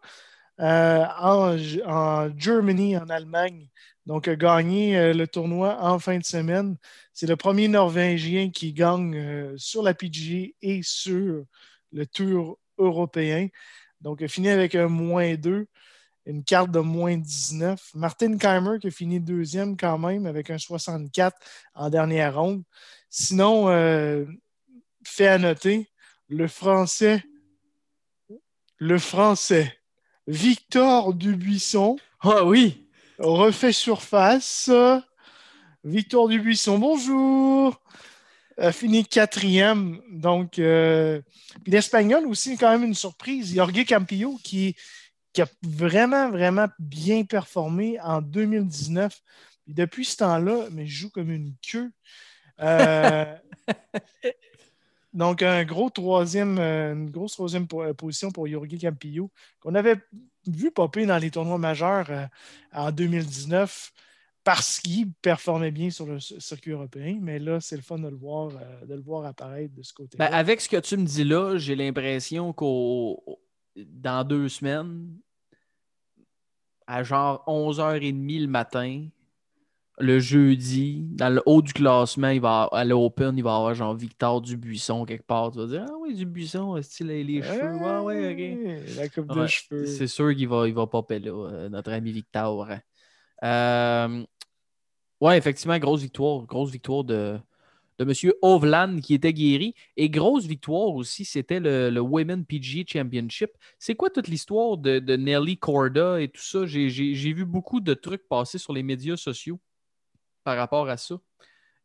[0.59, 3.69] en, en, Germany, en Allemagne.
[4.07, 6.77] Donc, a gagné euh, le tournoi en fin de semaine.
[7.13, 11.45] C'est le premier Norvégien qui gagne euh, sur la PGA et sur
[11.93, 13.49] le Tour européen.
[14.01, 15.67] Donc, a fini avec un moins 2,
[16.27, 17.81] une carte de moins 19.
[17.95, 21.37] Martin Keimer qui a fini deuxième quand même avec un 64
[21.75, 22.65] en dernière ronde.
[23.09, 23.67] Sinon,
[25.05, 25.91] fait à noter,
[26.29, 27.23] le français,
[28.79, 29.82] le français
[30.27, 31.97] Victor Dubuisson.
[32.21, 32.87] Ah oui.
[33.19, 34.71] Refait surface.
[35.85, 37.81] Victor Dubuisson, bonjour.
[38.57, 40.01] A fini quatrième.
[40.11, 41.21] Donc, euh,
[41.67, 43.55] l'espagnol aussi, quand même une surprise.
[43.55, 44.77] Jorge Campillo qui,
[45.33, 49.21] qui a vraiment, vraiment bien performé en 2019.
[49.67, 51.91] depuis ce temps-là, mais je joue comme une queue.
[52.61, 53.25] Euh,
[55.13, 59.97] Donc, un gros troisième, euh, une grosse troisième euh, position pour Yorgi Campillo, qu'on avait
[60.47, 62.27] vu popper dans les tournois majeurs euh,
[62.73, 63.93] en 2019
[64.45, 67.19] parce qu'il performait bien sur le circuit européen.
[67.21, 68.51] Mais là, c'est le fun de le voir,
[68.87, 70.29] de le voir apparaître de ce côté-là.
[70.29, 73.23] Ben, avec ce que tu me dis là, j'ai l'impression qu'au
[73.77, 75.17] dans deux semaines,
[76.89, 79.07] à genre 11h30 le matin,
[79.99, 83.95] le jeudi, dans le haut du classement, il va à l'Open, il va avoir genre
[83.95, 85.53] Victor Dubuisson quelque part.
[85.53, 87.79] Tu vas dire Ah oui, Dubuisson, style les, les cheveux?
[87.85, 88.97] Ah ouais, ok.
[88.97, 89.87] La coupe de cheveux.
[89.87, 92.69] C'est sûr qu'il va, il va popper là, euh, notre ami Victor.
[93.45, 94.25] Euh,
[95.21, 96.47] ouais, effectivement, grosse victoire.
[96.47, 97.39] Grosse victoire de,
[97.99, 98.33] de M.
[98.41, 99.75] Ovlan qui était guéri.
[99.99, 103.51] Et grosse victoire aussi, c'était le, le Women PGA Championship.
[103.79, 106.65] C'est quoi toute l'histoire de, de, Nelly Corda et tout ça?
[106.65, 106.89] J'ai
[107.35, 109.61] vu beaucoup de trucs passer sur les médias sociaux
[110.45, 111.17] par rapport à ça?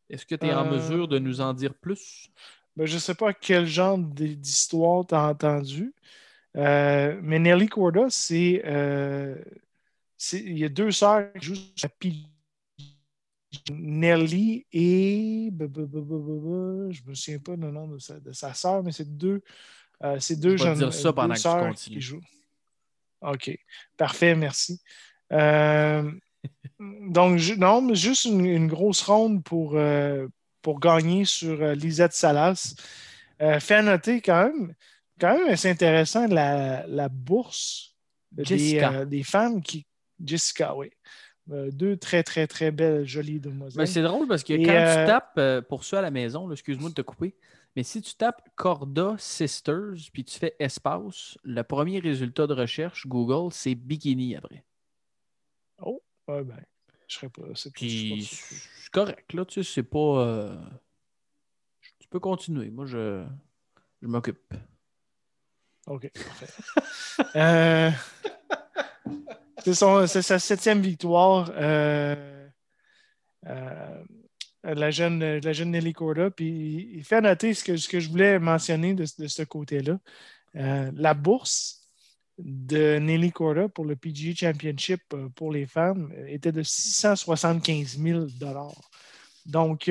[0.10, 2.30] Est-ce que tu es en euh, mesure de nous en dire plus?
[2.76, 5.94] Ben, je ne sais pas quel genre d'histoire tu as entendu,
[6.56, 9.36] euh, mais Nelly Corda, c'est euh,
[10.34, 11.56] il y a deux sœurs qui jouent
[13.66, 15.50] sur Nelly et.
[15.60, 19.42] Je me souviens pas du nom de sa, de sa sœur, mais c'est deux,
[20.04, 22.24] euh, c'est deux jeunes dire ça pendant deux que tu qui jouent.
[23.22, 23.58] OK.
[23.96, 24.82] Parfait, merci.
[25.32, 26.12] Euh,
[27.08, 30.28] donc, non, mais juste une, grosse ronde pour, euh,
[30.62, 32.76] pour gagner sur Lisette Salas.
[33.40, 34.74] fait à noter quand même,
[35.20, 37.96] quand même c'est intéressant la, la bourse
[38.32, 39.86] des, des femmes qui.
[40.24, 40.90] Jessica, oui.
[41.52, 43.80] Euh, deux très, très, très belles, jolies demoiselles.
[43.80, 46.52] Mais c'est drôle parce que quand tu euh, tapes, euh, pour ceux à la maison,
[46.52, 47.36] excuse-moi de te couper,
[47.76, 53.08] mais si tu tapes Corda Sisters puis tu fais espace, le premier résultat de recherche
[53.08, 54.66] Google, c'est bikini après.
[55.82, 56.60] Oh, ouais, ben,
[57.08, 57.44] je serais pas.
[57.56, 60.58] C'est correct, là, tu sais, c'est pas.
[62.00, 62.70] Tu peux continuer.
[62.70, 63.26] Moi, je,
[64.02, 64.54] je m'occupe.
[65.88, 67.94] OK, parfait.
[69.64, 71.52] C'est sa septième victoire.
[71.56, 72.48] Euh,
[73.48, 74.04] euh,
[74.64, 76.30] la, jeune, la jeune Nelly Corda.
[76.30, 80.00] Puis il fait noter ce que, ce que je voulais mentionner de, ce côté-là.
[80.56, 81.87] Euh, la bourse
[82.38, 85.02] de Nelly Corda pour le PGA Championship
[85.36, 88.28] pour les femmes était de 675 000
[89.46, 89.90] Donc,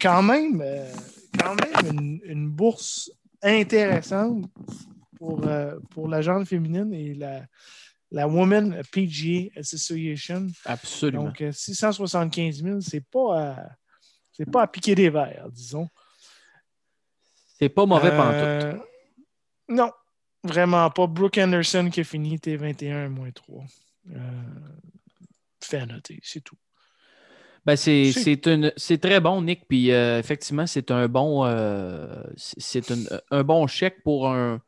[0.00, 0.64] quand même,
[1.38, 3.12] quand même une, bourse
[3.42, 4.50] intéressante
[5.16, 5.40] pour,
[5.90, 7.42] pour la gente féminine et la,
[8.10, 10.48] la Women PGA Association.
[10.64, 11.24] Absolument.
[11.24, 13.66] Donc, 675 000, c'est pas à,
[14.32, 15.88] c'est pas à piquer des verres, disons.
[17.58, 18.82] C'est pas mauvais euh, tout.
[19.68, 19.92] Non,
[20.44, 21.06] vraiment pas.
[21.06, 23.64] Brooke Anderson qui a fini T21 moins 3.
[24.12, 24.18] Euh,
[25.62, 26.56] fait à noter, c'est tout.
[27.66, 29.68] Ben c'est, c'est, très bon, Nick.
[29.68, 32.98] Puis euh, effectivement, c'est un bon, euh, c'est un,
[33.30, 34.62] un, bon chèque pour un,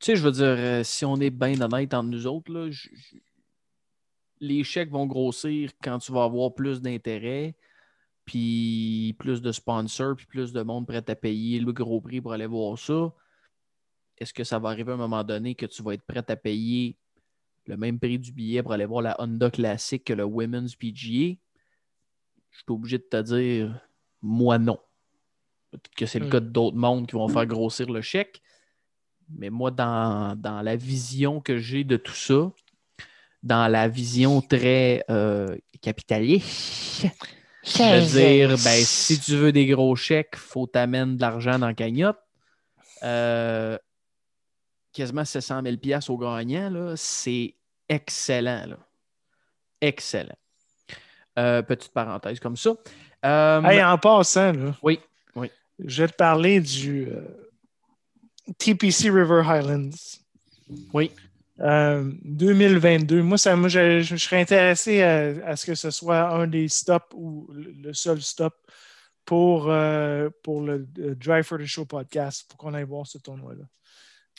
[0.00, 2.68] tu sais, je veux dire, euh, si on est bien honnête entre nous autres, là,
[4.40, 7.54] les chèques vont grossir quand tu vas avoir plus d'intérêt,
[8.26, 12.34] puis plus de sponsors, puis plus de monde prêt à payer le gros prix pour
[12.34, 13.12] aller voir ça.
[14.18, 16.36] Est-ce que ça va arriver à un moment donné que tu vas être prêt à
[16.36, 16.96] payer
[17.66, 21.36] le même prix du billet pour aller voir la Honda classique que le Women's PGA?
[22.50, 23.80] Je suis obligé de te dire,
[24.22, 24.78] moi non.
[25.70, 26.30] Peut-être que c'est le hmm.
[26.30, 28.40] cas d'autres mondes qui vont faire grossir le chèque.
[29.28, 32.52] Mais moi, dans, la vision que j'ai de tout ça,
[33.42, 37.06] dans la vision très euh, capitaliste,
[37.64, 41.66] de dire ben, si tu veux des gros chèques, il faut t'amener de l'argent dans
[41.66, 42.18] la cagnotte.
[43.02, 43.76] Euh,
[44.96, 47.54] quasiment 700 000 au gagnant, c'est
[47.88, 48.76] excellent.
[49.80, 50.36] Excellent.
[51.38, 52.70] Euh, petite parenthèse comme ça.
[53.22, 55.00] en passant, oui,
[55.34, 55.50] oui.
[55.78, 57.08] je vais te parler du,
[58.58, 59.90] TPC River Highlands.
[60.92, 61.10] Oui.
[61.58, 63.18] 2022.
[63.18, 67.14] Euh, moi, ça, moi je, serais intéressé à, ce que ce soit un des stops
[67.14, 68.54] ou le seul stop
[69.24, 73.64] pour, euh, pour le, Drive for the Show podcast pour qu'on aille voir ce tournoi-là.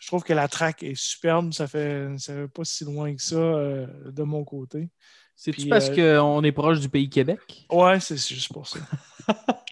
[0.01, 1.53] Je trouve que la track est superbe.
[1.53, 4.89] Ça fait, ça fait pas si loin que ça euh, de mon côté.
[5.35, 7.65] C'est-tu parce qu'on est proche du pays Québec?
[7.69, 8.79] Ouais, c'est juste pour ça.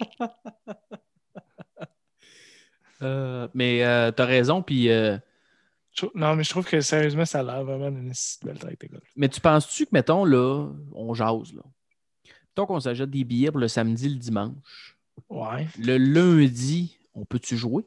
[3.02, 4.90] Euh, mais euh, tu as raison, puis.
[4.90, 5.18] Euh,
[6.16, 9.04] non, mais je trouve que sérieusement, ça a l'air vraiment d'une belle golf.
[9.16, 11.62] Mais tu penses-tu que, mettons, là, on jase, là.
[12.24, 14.98] Mettons qu'on s'achète des billets pour le samedi, le dimanche.
[15.30, 15.68] Ouais.
[15.78, 17.84] Le lundi, on peut-tu jouer?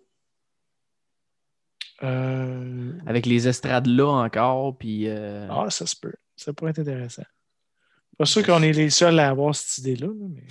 [2.02, 2.92] Euh...
[3.06, 5.08] Avec les estrades là encore, puis.
[5.08, 6.14] Ah, ça se peut.
[6.36, 7.24] Ça pourrait être intéressant.
[8.16, 10.44] Pas sûr qu'on est les seuls à avoir cette idée-là, mais.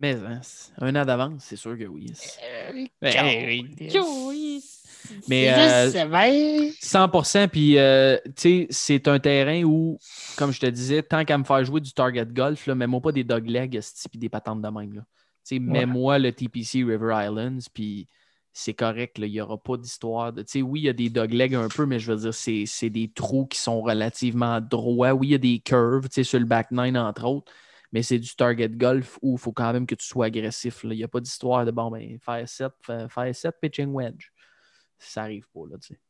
[0.00, 0.40] Mais hein,
[0.80, 2.12] un an d'avance, c'est sûr que oui.
[2.44, 3.46] Euh, ben,
[4.28, 4.62] oui.
[5.28, 8.16] Mais euh, 100%, puis euh,
[8.70, 9.98] c'est un terrain où,
[10.36, 13.24] comme je te disais, tant qu'à me faire jouer du target golf, mets-moi pas des
[13.24, 15.04] doglegs et des patentes de même.
[15.50, 18.06] Mets-moi le TPC River Islands, puis
[18.60, 20.32] c'est correct, il n'y aura pas d'histoire.
[20.32, 20.44] De...
[20.62, 23.46] Oui, il y a des doglegs un peu, mais je veux dire, c'est des trous
[23.46, 25.12] qui sont relativement droits.
[25.12, 27.52] Oui, il y a des curves sur le back nine, entre autres
[27.92, 30.80] mais c'est du target golf où il faut quand même que tu sois agressif.
[30.84, 32.72] Il n'y a pas d'histoire de bon, ben, faire 7,
[33.08, 34.28] faire 7 pitching wedge.
[34.98, 36.00] Ça n'arrive pas, là, tu sais.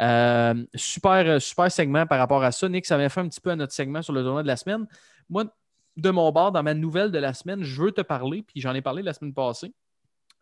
[0.00, 2.68] Euh, super, super segment par rapport à ça.
[2.68, 4.56] Nick, ça m'a fait un petit peu à notre segment sur le tournoi de la
[4.56, 4.86] semaine.
[5.28, 5.46] Moi,
[5.96, 8.74] de mon bord, dans ma nouvelle de la semaine, je veux te parler, puis j'en
[8.74, 9.72] ai parlé la semaine passée,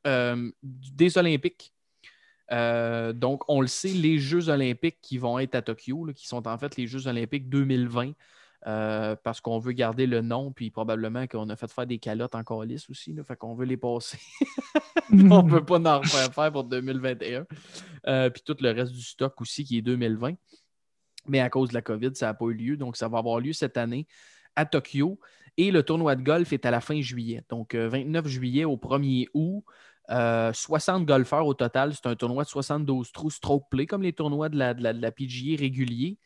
[0.07, 1.75] euh, des Olympiques.
[2.53, 6.47] Euh, donc, on le sait, les Jeux olympiques qui vont être à Tokyo, qui sont
[6.47, 8.13] en fait les Jeux olympiques 2020,
[8.67, 12.35] euh, parce qu'on veut garder le nom, puis probablement qu'on a fait faire des calottes
[12.35, 13.13] en calice aussi.
[13.13, 14.19] Là, fait qu'on veut les passer.
[15.13, 17.47] on ne peut pas en refaire faire pour 2021.
[18.07, 20.35] Euh, puis tout le reste du stock aussi qui est 2020.
[21.27, 22.77] Mais à cause de la COVID, ça n'a pas eu lieu.
[22.77, 24.07] Donc, ça va avoir lieu cette année
[24.57, 25.19] à Tokyo.
[25.57, 27.43] Et le tournoi de golf est à la fin juillet.
[27.49, 29.65] Donc, 29 juillet au 1er août.
[30.09, 31.95] 60 golfeurs au total.
[31.95, 35.57] C'est un tournoi de 72 trous stroke play, comme les tournois de la, de PGA
[35.59, 36.19] réguliers.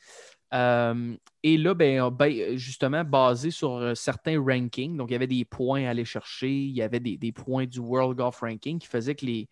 [0.54, 5.26] Euh, et là, ben, ben, justement, basé sur euh, certains rankings, donc il y avait
[5.26, 8.86] des points à aller chercher, il y avait des, points du World Golf Ranking qui
[8.86, 9.48] faisaient que les,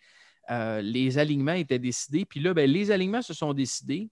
[0.51, 2.25] euh, les alignements étaient décidés.
[2.25, 4.09] Puis là, ben, les alignements se sont décidés.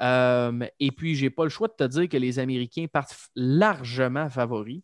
[0.00, 4.28] et puis, je n'ai pas le choix de te dire que les Américains partent largement
[4.28, 4.82] favoris.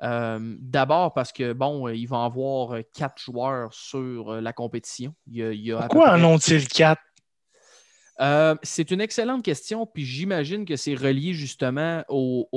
[0.00, 5.14] D'abord parce que, bon, ils vont avoir quatre joueurs sur la compétition.
[5.88, 7.00] Pourquoi en ont-ils quatre?
[8.20, 12.48] Euh, c'est une excellente question, puis j'imagine que c'est relié justement au,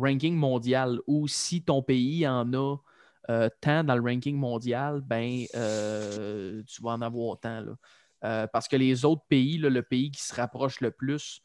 [0.00, 2.76] ranking mondial, ou si ton pays en a
[3.30, 7.64] euh, tant dans le ranking mondial, ben euh, tu vas en avoir tant.
[8.20, 11.42] parce que les autres pays, le pays qui se rapproche le plus,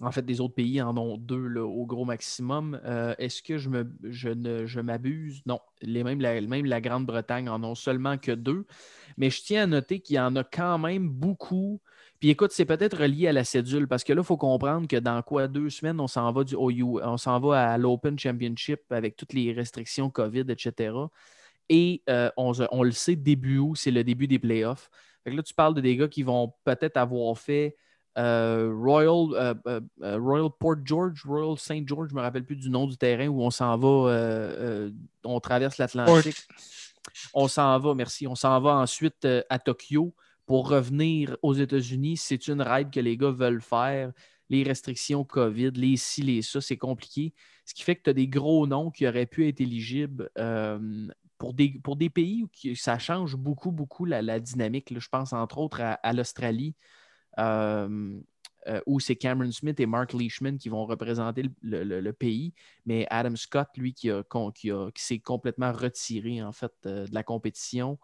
[0.00, 2.80] en fait, des autres pays en ont deux au gros maximum.
[3.18, 5.42] Est-ce que je, m'abuse?
[5.46, 5.60] Non.
[5.82, 8.66] La, même la Grande-Bretagne en ont seulement que deux.
[9.16, 11.80] Mais je tiens à noter qu'il y en a quand même beaucoup.
[12.22, 14.96] Puis écoute, c'est peut-être relié à la cédule parce que là, il faut comprendre que
[14.96, 20.08] dans quoi deux semaines, on s'en va va à l'Open Championship avec toutes les restrictions
[20.08, 20.94] COVID, etc.
[21.68, 24.88] Et euh, on, le sait, début août, c'est le début des playoffs.
[25.24, 27.80] Fait là, tu parles de des gars qui vont peut-être avoir fait euh,
[28.16, 32.86] Royal, euh, Royal Port George, Royal Saint George, je ne me rappelle plus du nom
[32.86, 34.90] du terrain où on s'en va,
[35.24, 36.46] on traverse l'Atlantique.
[37.34, 38.26] On s'en va, merci.
[38.26, 40.14] On s'en va ensuite euh, à Tokyo
[40.46, 42.16] pour revenir aux États-Unis.
[42.16, 44.12] C'est une ride que les gars veulent faire.
[44.50, 47.32] Les restrictions COVID, les ci, les ça, c'est compliqué.
[47.64, 51.08] Ce qui fait que tu as des gros noms qui auraient pu être éligibles euh,
[51.38, 54.92] pour, des, pour des pays où ça change beaucoup, beaucoup la, dynamique.
[54.98, 56.74] Je pense entre autres à, l'Australie.
[57.38, 58.20] Euh,
[58.68, 62.54] euh, où c'est Cameron Smith et Mark Leishman qui vont représenter le, pays,
[62.86, 64.08] mais Adam Scott, lui, qui,
[64.94, 67.98] s'est complètement retiré en fait euh, de la compétition.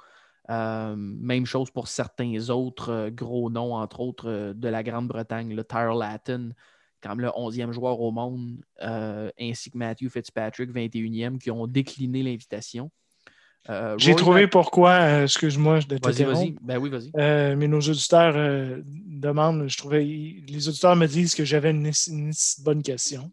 [0.48, 6.50] Même chose pour certains autres gros noms, entre autres de la Grande-Bretagne, le Tyler Latin,
[7.02, 12.90] comme le 11e joueur au monde, ainsi que Matthew Fitzpatrick, 21e, qui ont décliné l'invitation.
[13.68, 16.58] Euh, J'ai trouvé pourquoi, euh, excuse-moi de t'interrompre.
[16.62, 17.10] Ben oui, vas-y.
[17.16, 21.92] Euh, mais nos auditeurs demandent, je trouvais, les auditeurs me disent que j'avais une,
[22.60, 23.30] bonne question.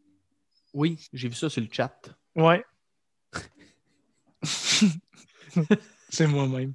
[0.74, 1.96] Oui, j'ai vu ça sur le chat.
[2.36, 2.66] Ouais.
[6.10, 6.74] C'est moi-même.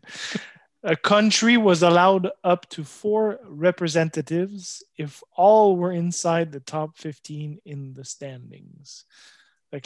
[0.82, 7.58] A country was allowed up to four representatives if all were inside the top 15
[7.66, 9.04] in the standings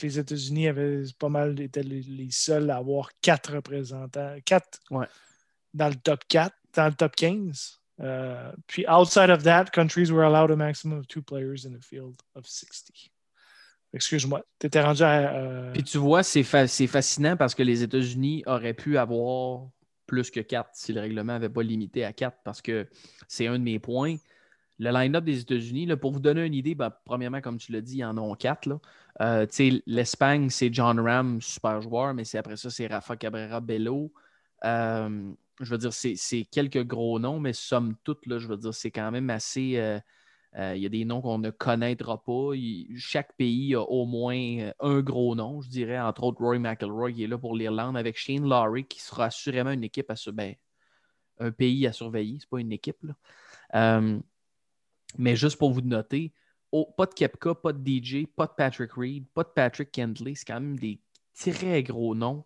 [0.03, 4.81] les États-Unis avaient pas mal été les, seuls à avoir quatre représentants, quatre
[5.75, 7.81] dans le top 4, dans le top 15.
[8.01, 11.81] Euh, puis, outside of that, countries were allowed a maximum of two players in a
[11.81, 13.11] field of 60.
[13.93, 15.35] Excuse-moi, tu étais rendu à.
[15.35, 19.69] Euh, puis tu vois, c'est fascinant parce que les États-Unis auraient pu avoir
[20.07, 22.89] plus que quatre si le règlement n'avait pas limité à quatre parce que
[23.29, 24.17] c'est un de mes points.
[24.79, 27.95] Le line-up des États-Unis, pour vous donner une idée, ben, premièrement, comme tu l'as dit,
[27.95, 28.67] il y en a quatre.
[28.67, 28.81] Là.
[29.21, 29.47] Euh,
[29.87, 34.13] L'Espagne, c'est John Ram, super joueur, mais après ça, c'est Rafa Cabrera Bello.
[34.65, 38.75] Euh, je veux dire, c'est quelques gros noms, mais somme toute, là, je veux dire,
[38.75, 39.77] c'est quand même assez.
[39.77, 40.01] Euh,
[40.77, 42.53] il y a des noms qu'on ne connaîtra pas.
[42.97, 47.25] chaque pays a au moins un gros nom, je dirais, entre autres Roy McElroy qui
[47.25, 50.55] est là pour l'Irlande, avec Shane Lowry qui sera assurément une équipe à ben,
[51.41, 53.05] un pays à surveiller, c'est pas une équipe.
[55.17, 56.33] Mais juste pour vous noter,
[56.97, 60.35] pas de Kepka, pas de DJ, pas de Patrick Reed, pas de Patrick Kendley.
[60.35, 61.01] C'est quand même des
[61.39, 62.45] très gros noms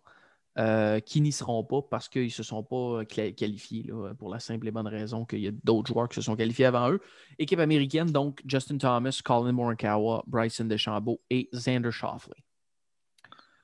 [0.57, 4.67] euh, qui n'y seront pas parce qu'ils ne se sont pas qualifiés pour la simple
[4.67, 6.99] et bonne raison qu'il y a d'autres joueurs qui se sont qualifiés avant eux.
[7.37, 12.33] Équipe américaine, donc Justin Thomas, Colin Morikawa, Bryson DeChambeau et Xander Schauffele.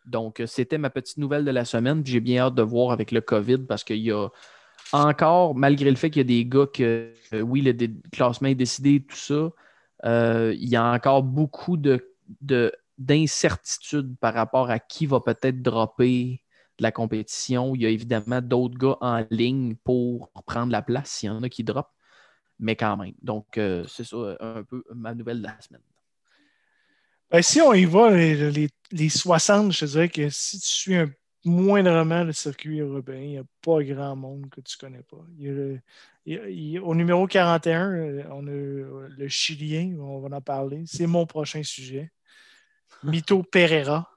[0.06, 2.06] Donc, euh, c'était ma petite nouvelle de la semaine.
[2.06, 4.30] J'ai bien hâte de voir avec le COVID parce qu'il y a
[4.92, 7.74] encore, malgré le fait qu'il y a des gars que, euh, oui, le
[8.12, 9.52] classement est décidé, tout ça,
[10.06, 12.14] euh, il y a encore beaucoup de,
[12.98, 16.42] d'incertitudes par rapport à qui va peut-être dropper
[16.78, 17.76] de la compétition.
[17.76, 21.44] Il y a évidemment d'autres gars en ligne pour prendre la place s'il y en
[21.44, 21.88] a qui drop,
[22.60, 23.14] mais quand même.
[23.22, 25.82] Donc, euh, c'est ça un peu ma nouvelle de la semaine.
[27.32, 31.10] Ben, si on y va, les, les, 60, je dirais que si tu suis un
[31.46, 36.84] moindrement le circuit européen, il n'y a pas grand monde que tu ne connais pas.
[36.84, 40.84] au numéro 41, euh, on a euh, le Chilien, on va en parler.
[40.88, 42.12] C'est mon prochain sujet.
[43.04, 44.10] Mito Pereira,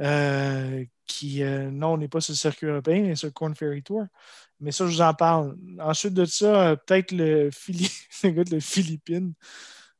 [0.00, 3.82] euh, qui, non, on n'est pas sur le circuit européen, mais sur le Corn Ferry
[3.82, 4.06] Tour.
[4.60, 5.56] Mais ça, je vous en parle.
[5.78, 7.50] Ensuite de ça, peut-être le,
[8.22, 9.34] le gars de Philippines,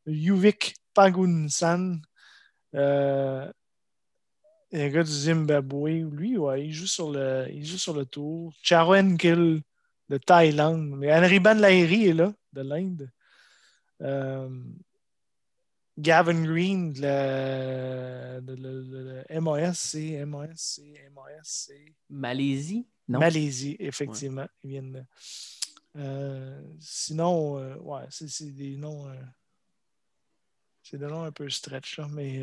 [0.07, 2.01] Yuvik Pagunsan.
[2.75, 3.53] Euh,
[4.75, 6.11] un gars du Zimbabwe.
[6.11, 8.53] Lui, ouais, il joue sur le, il joue sur le tour.
[8.63, 9.63] Charon Kill
[10.09, 10.95] de Thaïlande.
[10.97, 13.11] Mais Anriban Lahiri est là, de l'Inde.
[14.03, 14.49] Euh,
[15.97, 19.95] Gavin Green de la de, MASC,
[20.27, 20.83] MASC,
[21.15, 21.73] MASC.
[22.11, 22.87] Malaisie?
[23.09, 23.21] Non?
[23.21, 24.47] Malaisie, effectivement.
[24.65, 25.07] Ils viennent
[25.97, 29.09] euh, sinon, euh, ouais, c'est des noms.
[29.09, 29.15] Euh,
[30.83, 32.43] c'est des noms un peu stretch, là, mais.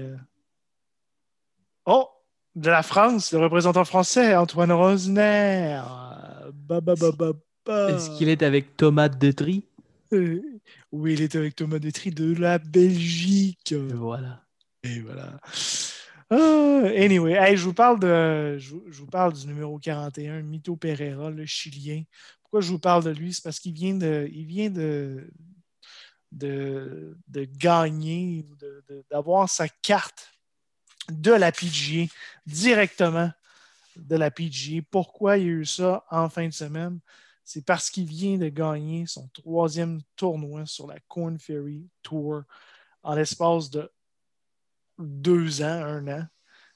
[1.86, 2.10] Oh!
[2.56, 5.82] De la France, le représentant français, Antoine Rosner.
[6.70, 9.64] Est-ce qu'il est avec Thomas Detry?
[10.12, 13.74] oui, il est avec Thomas Detry de la Belgique.
[13.94, 14.44] voilà.
[14.84, 15.40] Et voilà.
[16.30, 21.46] Ah, anyway, je, vous parle de, je, vous parle du numéro 41, Mito Pereira, le
[21.46, 22.04] Chilien.
[22.42, 23.34] Pourquoi je vous parle de lui?
[23.34, 25.30] C'est parce qu'il vient de, il vient de,
[26.32, 28.46] de, de gagner,
[29.10, 30.32] d'avoir sa carte
[31.10, 32.06] de la PGA
[32.46, 33.32] directement
[33.96, 34.82] de la PGA.
[34.90, 37.00] Pourquoi il y a eu ça en fin de semaine?
[37.44, 42.44] C'est parce qu'il vient de gagner son troisième tournoi sur la Corn Ferry Tour
[43.04, 43.92] en l'espace de
[44.98, 46.28] deux ans, un an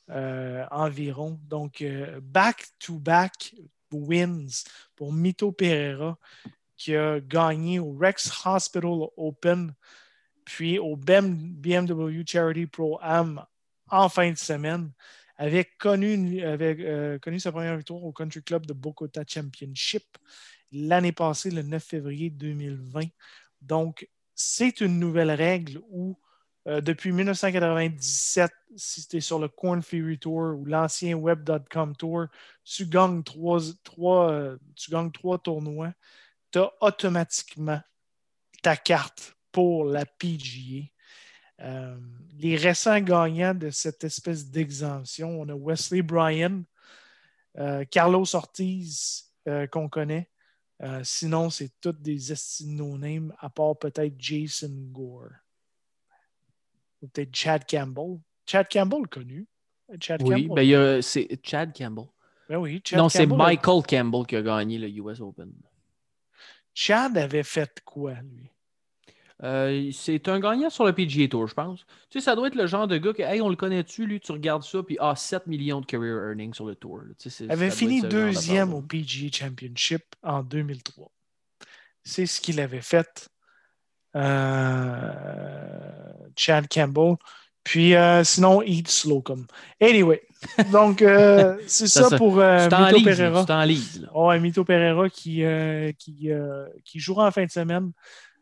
[0.09, 1.39] euh, environ.
[1.43, 1.83] Donc,
[2.21, 4.63] back-to-back euh, wins
[4.95, 6.17] pour Mito Pereira,
[6.75, 9.73] qui a gagné au Rex Hospital Open,
[10.43, 13.45] puis au BMW Charity Pro Am
[13.89, 14.91] en fin de semaine,
[15.37, 20.03] avec, euh, connu sa première victoire au Country Club de Bogota Championship
[20.71, 23.07] l'année passée, le 9 février 2020.
[23.61, 26.17] Donc, c'est une nouvelle règle où
[26.67, 32.25] euh, depuis 1997, si tu es sur le Corn Ferry Tour ou l'ancien Web.com Tour,
[32.63, 33.61] tu gagnes trois,
[34.31, 35.93] euh, tu gagnes trois tournois,
[36.51, 37.79] tu as automatiquement
[38.63, 40.85] ta carte pour la PGA.
[41.61, 41.97] Euh,
[42.37, 46.63] les récents gagnants de cette espèce d'exemption, on a Wesley Bryan,
[47.89, 49.31] Carlos Ortiz,
[49.71, 50.29] qu'on connaît.
[51.03, 55.29] sinon, c'est toutes des name à part peut-être Jason Gore
[57.07, 58.19] peut-être Chad Campbell.
[58.45, 59.47] Chad Campbell connu.
[59.99, 62.05] Chad oui, ben, c'est Chad Campbell.
[62.49, 65.51] Ben oui, Chad non, c'est Michael Campbell qui a gagné le US Open.
[66.73, 68.49] Chad avait fait quoi, lui?
[69.43, 71.85] Euh, c'est un gagnant sur le PGA Tour, je pense.
[72.09, 74.19] Tu sais, ça doit être le genre de gars que, hey, on le connaît-tu, lui,
[74.19, 77.01] tu regardes ça, puis ah, 7 millions de career earnings sur le tour.
[77.41, 81.11] Il avait fini deuxième au PGA Championship en 2003.
[82.03, 83.29] C'est ce qu'il avait fait
[84.15, 85.11] euh,
[86.35, 87.15] Chad Campbell.
[87.63, 89.47] Puis euh, sinon, Eat Slocum.
[89.81, 90.21] Anyway,
[90.71, 93.43] donc euh, c'est ça, pour Mito Pereira.
[94.13, 95.43] Oh, Mito Pereira qui,
[95.97, 96.29] qui,
[96.83, 97.91] qui jouera en fin de semaine.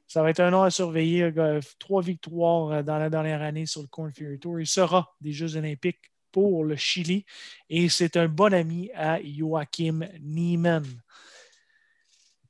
[0.07, 1.31] Ça va être un nom à surveiller.
[1.79, 4.59] trois victoires dans la dernière année sur le Corn Ferry Tour.
[4.59, 7.25] Il sera des Jeux olympiques pour le Chili
[7.69, 10.85] et c'est un bon ami à Joachim Niemann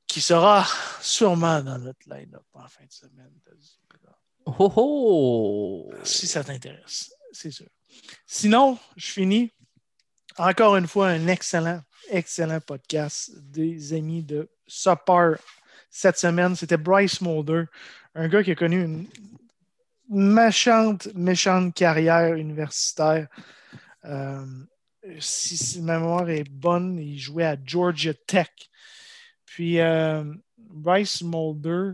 [0.07, 0.65] qui sera
[1.01, 3.33] sûrement dans notre line-up en fin de semaine.
[4.45, 5.93] Oh, oh!
[6.03, 7.67] Si ça t'intéresse, c'est sûr.
[8.25, 9.51] Sinon, je finis.
[10.37, 15.35] Encore une fois, un excellent, excellent podcast des amis de Supper
[15.93, 16.55] cette semaine.
[16.55, 17.65] C'était Bryce Mulder,
[18.15, 19.07] un gars qui a connu une
[20.09, 23.27] méchante, méchante carrière universitaire.
[24.03, 24.45] Euh,
[25.19, 28.49] si, ma mémoire est bonne, il jouait à Georgia Tech.
[29.45, 30.23] Puis euh,
[30.57, 31.91] Bryce Mulder,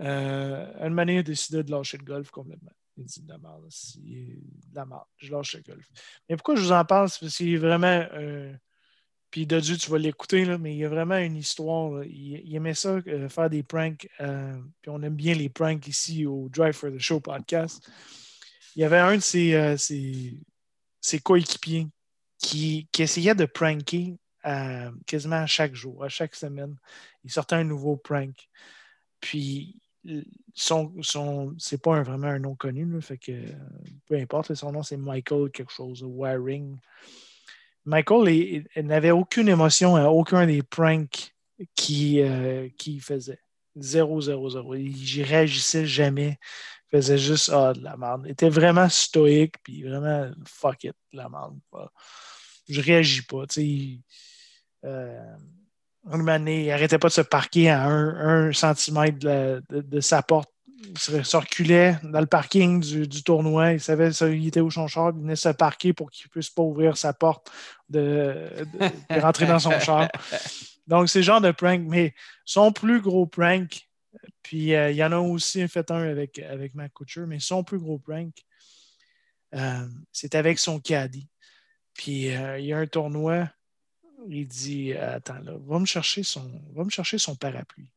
[0.00, 2.72] euh, une manière, a décidé de lâcher le golf complètement.
[2.96, 5.86] Il dit de la merde, de la je lâche le golf.
[6.28, 7.08] Mais pourquoi je vous en parle?
[7.08, 8.04] C'est parce qu'il est vraiment.
[9.30, 12.04] Euh, puis de Dieu, tu vas l'écouter, mais il y a vraiment une histoire.
[12.04, 14.08] Il, aimait ça, faire des pranks.
[14.18, 17.88] puis on aime bien les pranks ici au Drive for the Show podcast.
[18.76, 19.76] Il y avait un de ses,
[21.00, 21.88] ses, coéquipiers
[22.38, 24.16] qui, qui, essayait de pranker
[25.06, 26.76] quasiment à chaque jour, à chaque semaine.
[27.24, 28.34] Il sortait un nouveau prank.
[29.20, 29.76] Puis,
[30.54, 33.32] son, son, c'est pas vraiment un nom connu, fait que
[34.06, 36.78] peu importe, son nom c'est Michael quelque chose, Waring.
[37.84, 41.34] Michael n'avait aucune émotion à aucun des pranks
[41.74, 42.68] qu'il euh,
[43.00, 43.40] faisait.
[43.76, 44.74] Zéro, zéro, zéro.
[44.74, 46.38] Il réagissait jamais.
[46.92, 48.22] Il faisait juste ah, de la merde.
[48.26, 51.58] Il était vraiment stoïque, puis vraiment fuck it, la merde.
[52.68, 53.46] Je réagis pas.
[53.46, 54.00] Tu
[54.84, 55.36] euh,
[56.12, 60.50] il n'arrêtait pas de se parquer à un, centimètre de, sa porte
[60.82, 63.72] il se reculait dans le parking du, tournoi.
[63.72, 65.12] Il savait qu'il était où son char.
[65.14, 67.50] Il venait se parquer pour qu'il ne puisse pas ouvrir sa porte
[67.88, 68.48] de,
[69.10, 70.08] rentrer dans son char.
[70.86, 71.82] Donc, c'est le genre de prank.
[71.86, 72.14] Mais
[72.44, 73.88] son plus gros prank,
[74.42, 77.62] puis euh, il y en a aussi fait un avec, avec Matt Kutcher, mais son
[77.62, 78.34] plus gros prank,
[79.54, 81.28] euh, c'est avec son caddie.
[81.94, 83.50] Puis euh, il y a un tournoi,
[84.28, 87.92] il dit Attends, là, va me chercher son, va me chercher son parapluie.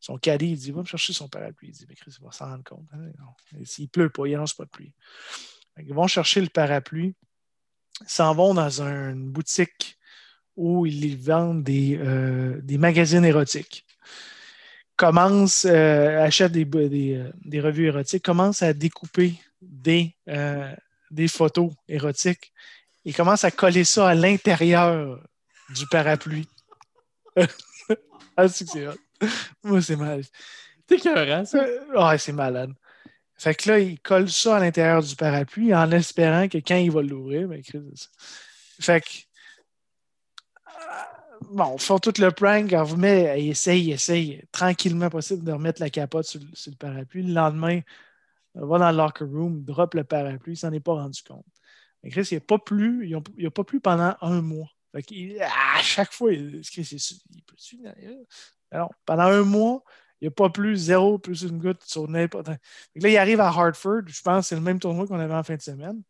[0.00, 1.68] Son caddie, il dit Va me chercher son parapluie.
[1.68, 2.86] Il dit Mais Chris, il va s'en rendre compte.
[2.92, 3.10] Hein?
[3.64, 4.92] S'il pleut pas, il lance pas de pluie.
[5.78, 7.14] Ils vont chercher le parapluie,
[8.06, 9.98] s'en vont dans une boutique
[10.56, 13.84] où ils vendent des, euh, des magazines érotiques.
[14.96, 20.16] Commence, euh, achète des, des, revues érotiques, commence à découper des,
[21.28, 22.54] photos érotiques
[23.06, 25.20] il commence à coller ça à l'intérieur
[25.70, 26.48] du parapluie.
[28.36, 28.66] ah, c'est
[29.62, 30.22] Moi, c'est mal.
[30.88, 31.64] C'est écœurant, ça.
[31.64, 32.72] Euh, ouais, c'est malade.
[33.36, 36.90] Fait que là, il colle ça à l'intérieur du parapluie en espérant que quand il
[36.90, 37.62] va l'ouvrir, ben,
[38.80, 39.08] Fait que.
[40.68, 45.52] Euh, bon, font tout le prank, on vous met, il essaye, essaye, tranquillement possible de
[45.52, 47.22] remettre la capote sur, le parapluie.
[47.22, 47.80] Le lendemain,
[48.54, 51.44] va dans le locker room, drop le parapluie, il s'en est pas rendu compte.
[52.02, 54.70] Mais Chris, il n'a pas plu, il a pas plu pendant un mois.
[54.94, 57.56] à chaque fois, il, il peut
[58.76, 59.82] Alors, pendant un mois,
[60.20, 62.48] il n'y a pas plus zéro plus une goutte sur n'importe.
[62.48, 62.58] Là,
[62.94, 64.02] il arrive à Hartford.
[64.06, 66.02] Je pense que c'est le même tournoi qu'on avait en fin de semaine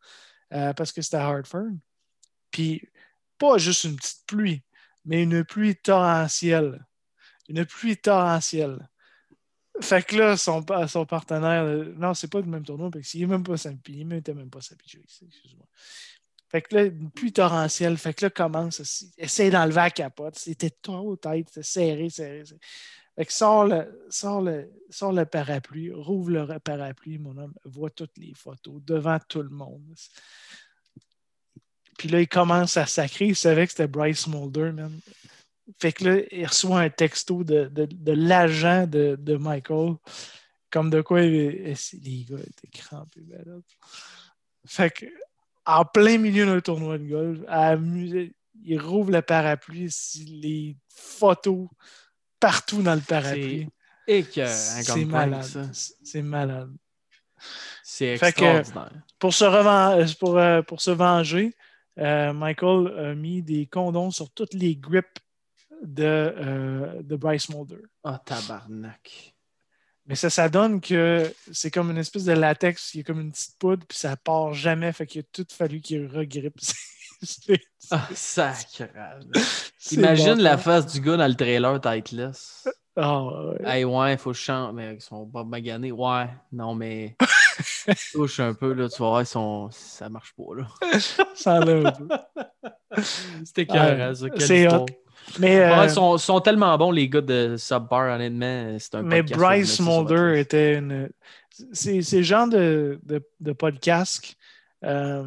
[0.53, 1.71] euh, parce que c'était à Hartford.
[2.51, 2.81] Puis,
[3.37, 4.63] pas juste une petite pluie,
[5.05, 6.85] mais une pluie torrentielle.
[7.47, 8.89] Une pluie torrentielle.
[9.79, 10.63] Fait que là, son,
[11.05, 11.63] partenaire,
[11.95, 14.49] non, c'est pas le même tournoi, parce qu'il n'est même pas samedi, il n'était même
[14.49, 15.67] pas samedi, excuse-moi.
[16.49, 20.69] Fait que là, une pluie torrentielle, fait que là, commence, essaye d'enlever la capote, c'était
[20.69, 22.59] trop tête, c'était serré, serré, serré.
[23.17, 24.69] Fait que sort le, sort, le,
[25.01, 29.95] le parapluie, rouvre le parapluie, mon homme, voit toutes les photos devant tout le monde.
[31.97, 33.25] Puis là, il commence à sacrer.
[33.25, 34.99] Il savait que c'était Bryce Mulder, même.
[35.79, 37.69] Fait que là, il reçoit un texto de,
[38.13, 39.95] l'agent de, Michael,
[40.69, 41.75] comme de quoi les
[42.29, 43.21] gars étaient crampés.
[43.21, 43.61] Ben
[44.65, 45.05] fait que,
[45.67, 47.75] en plein milieu d'un tournoi de golf, à
[48.63, 49.93] il rouvre le parapluie,
[50.41, 51.67] les photos
[52.39, 53.67] partout dans le parapluie.
[54.07, 55.69] C'est malade.
[55.73, 56.71] C'est malade.
[57.83, 58.91] C'est extraordinaire.
[59.19, 61.55] pour, se pour, euh, pour se venger,
[61.99, 65.19] euh, Michael a mis des condoms sur toutes les grips
[65.83, 67.83] de, euh, de Bryce Mulder.
[68.03, 69.35] Ah, tabarnak.
[70.07, 73.31] Mais ça, ça donne que c'est comme une espèce de latex, qui est comme une
[73.31, 76.59] petite poudre, puis ça part jamais, fait qu'il a tout fallu qu'il regrippe.
[77.91, 78.89] ah, sacré.
[79.91, 82.69] Imagine la face du gars dans le trailer Tightless.
[82.95, 83.57] Ah, ouais.
[83.65, 85.91] Hey, ouais, il faut que je chante, mais ils sont pas maganés.
[85.91, 87.15] Ouais, non, mais.
[88.13, 89.69] touche un peu, là, tu vas voir, son...
[89.71, 90.99] ça marche pas, là.
[91.35, 91.91] ça enlève.
[93.43, 94.27] C'était carré, ça.
[94.39, 94.67] C'est
[95.39, 98.77] mais, euh, ils sont, sont, tellement bons, les gars de Subbar, honnêtement.
[98.79, 101.09] C'est un Mais Bryce Mulder était une.
[101.73, 104.35] C'est le genre de, de, de podcast.
[104.83, 105.23] Euh,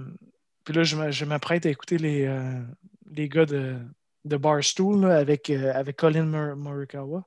[0.65, 2.61] puis là, je m'apprête à écouter les, euh,
[3.11, 3.77] les gars de,
[4.25, 7.25] de Barstool avec, avec Colin Morikawa.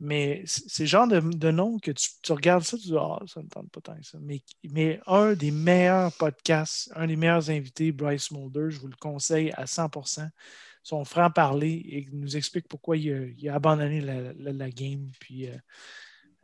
[0.00, 3.42] Mais c'est le genre de, de, nom que tu, regardes ça, tu dis Ah, ça
[3.42, 4.18] ne tente pas tant que ça.
[4.20, 8.96] Mais, mais un des meilleurs podcasts, un des meilleurs invités, Bryce Mulder, je vous le
[8.96, 10.28] conseille à 100%
[10.84, 15.10] son franc-parler et nous explique pourquoi il a, abandonné la, game.
[15.18, 15.56] Puis euh,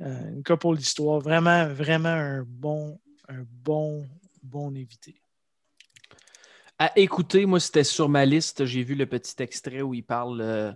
[0.01, 1.21] euh, une couple d'histoire.
[1.21, 2.99] Vraiment, vraiment un bon,
[3.29, 4.09] un bon,
[4.43, 5.21] bon invité.
[6.79, 8.65] À écouter, moi, c'était sur ma liste.
[8.65, 10.41] J'ai vu le petit extrait où il parle.
[10.41, 10.73] Euh,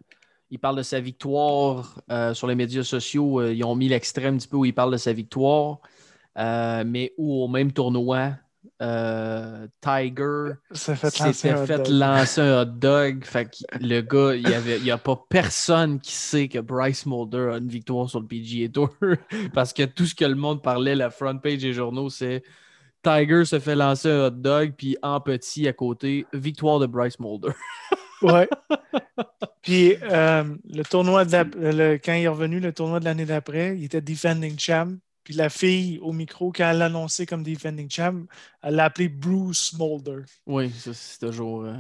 [0.55, 2.01] il parle de sa victoire
[2.33, 3.43] sur les médias sociaux.
[3.43, 5.79] ils ont mis l'extrait un petit peu où il parle de sa victoire.
[6.37, 8.35] mais où au même tournoi,
[8.83, 13.25] euh, Tiger s'était fait, lancer un hot dog.
[13.25, 13.49] Fait
[13.81, 18.11] le gars, il n'y a pas personne qui sait que Bryce Mulder a une victoire
[18.11, 18.91] sur le PGA Tour.
[19.55, 22.43] parce que tout ce que le monde parlait, la front page des journaux, c'est
[23.03, 27.21] Tiger se fait lancer un hot dog, puis en petit à côté, victoire de Bryce
[27.21, 27.53] Mulder.
[28.25, 28.49] ouais.
[29.63, 33.85] Puis euh, le tournoi, de quand il est revenu, le tournoi de l'année d'après, il
[33.85, 34.93] était defending champ.
[35.23, 38.27] Puis la fille au micro, quand elle l'a annoncé comme defending champ,
[38.63, 40.25] elle l'a appelé Bruce Mulder.
[40.47, 41.65] Oui, ça, c'est toujours.
[41.65, 41.77] Euh...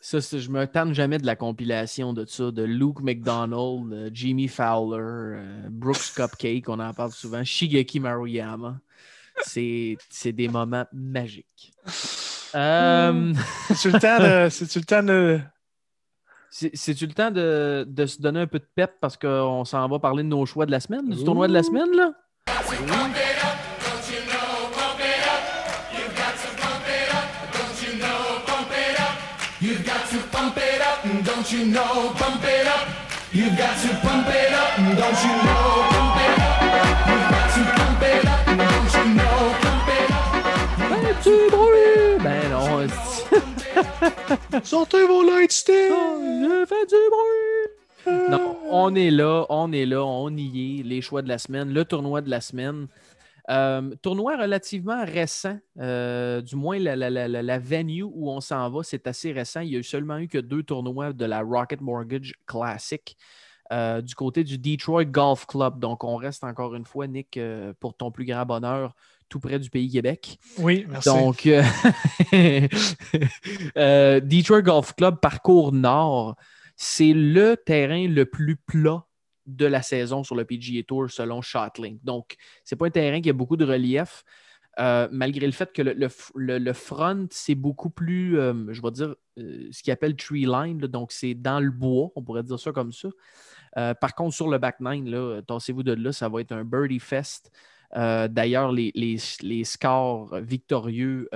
[0.00, 5.00] ça, je me tente jamais de la compilation de ça, de Luke McDonald, Jimmy Fowler,
[5.00, 8.80] euh, Brooks Cupcake, on en parle souvent, Shigeki Maruyama.
[9.42, 11.74] C'est des moments magiques.
[12.54, 13.34] Euh...
[13.74, 15.40] C'est-tu le temps de.
[16.50, 19.98] C'est-tu le temps de, de, se donner un peu de pep parce qu'on s'en va
[19.98, 22.12] parler de nos choix de la semaine, du tournoi de la semaine, là?
[31.46, 32.88] don't you know, pump it up?
[33.32, 36.05] You've got to pump it up, don't you know,
[41.26, 42.86] Ben non.
[44.62, 45.90] Sortez vos lightsticks!
[45.90, 48.30] Oh, fais du bruit!
[48.30, 50.82] Non, on est là, on est là, on y est.
[50.84, 52.86] Les choix de la semaine, le tournoi de la semaine.
[53.50, 59.32] Euh, tournoi relativement récent, euh, du moins la, venue où on s'en va, c'est assez
[59.32, 59.60] récent.
[59.60, 63.16] Il n'y a seulement eu que deux tournois de la Rocket Mortgage Classic.
[63.72, 65.80] Euh, du côté du Detroit Golf Club.
[65.80, 67.38] Donc, on reste encore une fois, Nick,
[67.80, 68.94] pour ton plus grand bonheur,
[69.28, 70.38] tout près du pays Québec.
[70.58, 71.08] Oui, merci.
[71.08, 71.42] Donc,
[73.74, 76.36] Detroit Golf Club, parcours nord,
[76.76, 79.06] c'est le terrain le plus plat
[79.46, 82.00] de la saison sur le PGA Tour selon Shotlink.
[82.04, 84.24] Donc, ce n'est pas un terrain qui a beaucoup de relief,
[84.78, 89.68] euh, malgré le fait que le, front, c'est beaucoup plus, euh, je vais dire, euh,
[89.70, 92.92] ce qu'ils appelle tree line, donc c'est dans le bois, on pourrait dire ça comme
[92.92, 93.08] ça.
[93.94, 97.50] par contre, sur le back nine, tassez-vous de là, ça va être un birdie fest.
[97.94, 101.28] D'ailleurs, les, les, scores victorieux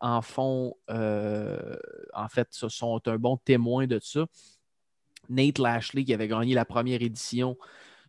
[0.00, 4.26] en font, en fait, ce sont un bon témoin de ça.
[5.28, 7.56] Nate Lashley qui avait gagné la première édition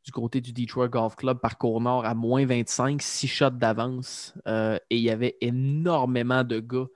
[0.04, 4.34] du côté du Detroit Golf Club par Nord à moins 25, 6 shots d'avance.
[4.48, 6.88] Euh, et il y avait énormément de gars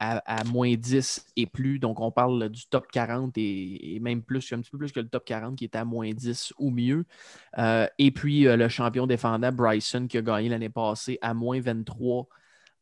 [0.00, 1.78] à, moins 10 et plus.
[1.78, 5.08] Donc, on parle du top 40 et, même plus, un petit peu plus que le
[5.08, 7.04] top 40 qui était à moins 10 ou mieux.
[7.58, 11.60] Euh, et puis, euh, le champion défendant Bryson qui a gagné l'année passée à moins
[11.60, 12.26] 23.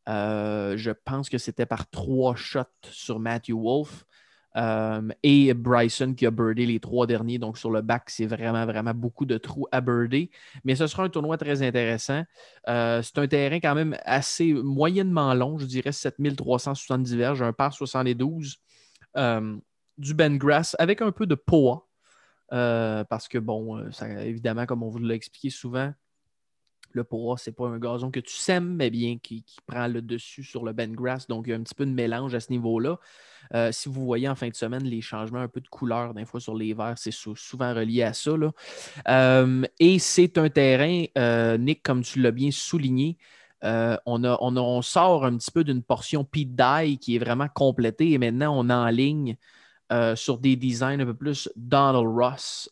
[0.07, 4.05] je pense que c'était par trois shots sur Matthew Wolf.
[4.57, 7.37] Euh, et Bryson qui a birdé les trois derniers.
[7.37, 10.31] Donc, sur le bac, c'est vraiment, vraiment beaucoup de trous à birder.
[10.63, 12.23] Mais ce sera un tournoi très intéressant.
[12.67, 17.73] Euh, c'est un terrain quand même assez moyennement long, je dirais 7370 verges, un par
[17.73, 18.57] 72.
[19.17, 19.57] Euh,
[19.97, 21.87] du Ben Grass avec un peu de poa.
[22.49, 25.93] parce que, bon, évidemment, comme on vous l'a expliqué souvent,
[26.93, 30.43] le poa, c'est pas un gazon que tu sèmes, mais bien qui, prend le dessus
[30.43, 31.27] sur le Ben Grass.
[31.27, 32.99] Donc, il y a un petit peu de mélange à ce niveau-là.
[33.53, 36.25] Euh, si vous voyez en fin de semaine les changements un peu de couleur, des
[36.25, 38.31] fois sur les verts, c'est souvent relié à ça.
[39.07, 43.17] Euh, et c'est un terrain, euh, Nick, comme tu l'as bien souligné,
[43.61, 48.11] on, a, on, sort un petit peu d'une portion Pete Dye qui est vraiment complétée
[48.11, 49.35] et maintenant on est en ligne
[50.15, 52.69] sur des designs un peu plus Donald Ross.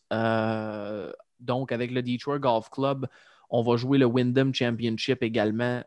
[1.40, 3.06] donc, avec le Detroit Golf Club,
[3.50, 5.82] on va jouer le Wyndham Championship également,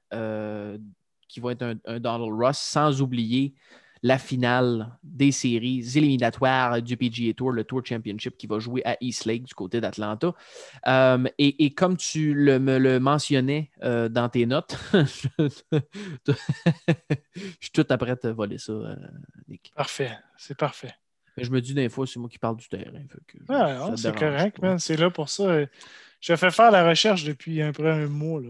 [1.28, 3.54] qui va être un, Donald Ross, sans oublier
[4.04, 8.98] la finale des séries éliminatoires du PGA Tour, le Tour Championship qui va jouer à
[9.00, 10.34] East Lake du côté d'Atlanta.
[10.88, 15.06] Euh, et, comme tu me le mentionnais euh, dans tes notes, je
[17.60, 18.96] suis tout après te voler ça, euh,
[19.48, 19.72] Nick.
[19.76, 20.94] Parfait, c'est parfait.
[21.38, 23.04] Mais je me dis des fois, c'est moi qui parle du terrain.
[23.96, 25.66] c'est correct, c'est là pour ça.
[26.22, 28.42] Je fais faire la recherche depuis un peu un mois.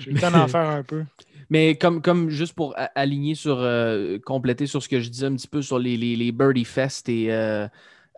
[0.00, 1.04] J'ai eu le temps d'en faire un peu.
[1.50, 5.34] Mais comme, comme juste pour aligner sur, euh, compléter sur ce que je disais un
[5.34, 7.68] petit peu sur les, les, Birdie Fest et euh,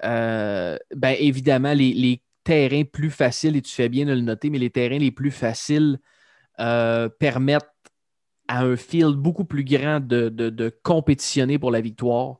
[0.05, 4.59] euh, ben évidemment les, terrains plus faciles, et tu fais bien de le noter, mais
[4.59, 5.99] les terrains les plus faciles
[6.57, 7.65] permettent
[8.47, 12.39] à un field beaucoup plus grand de, compétitionner pour la victoire.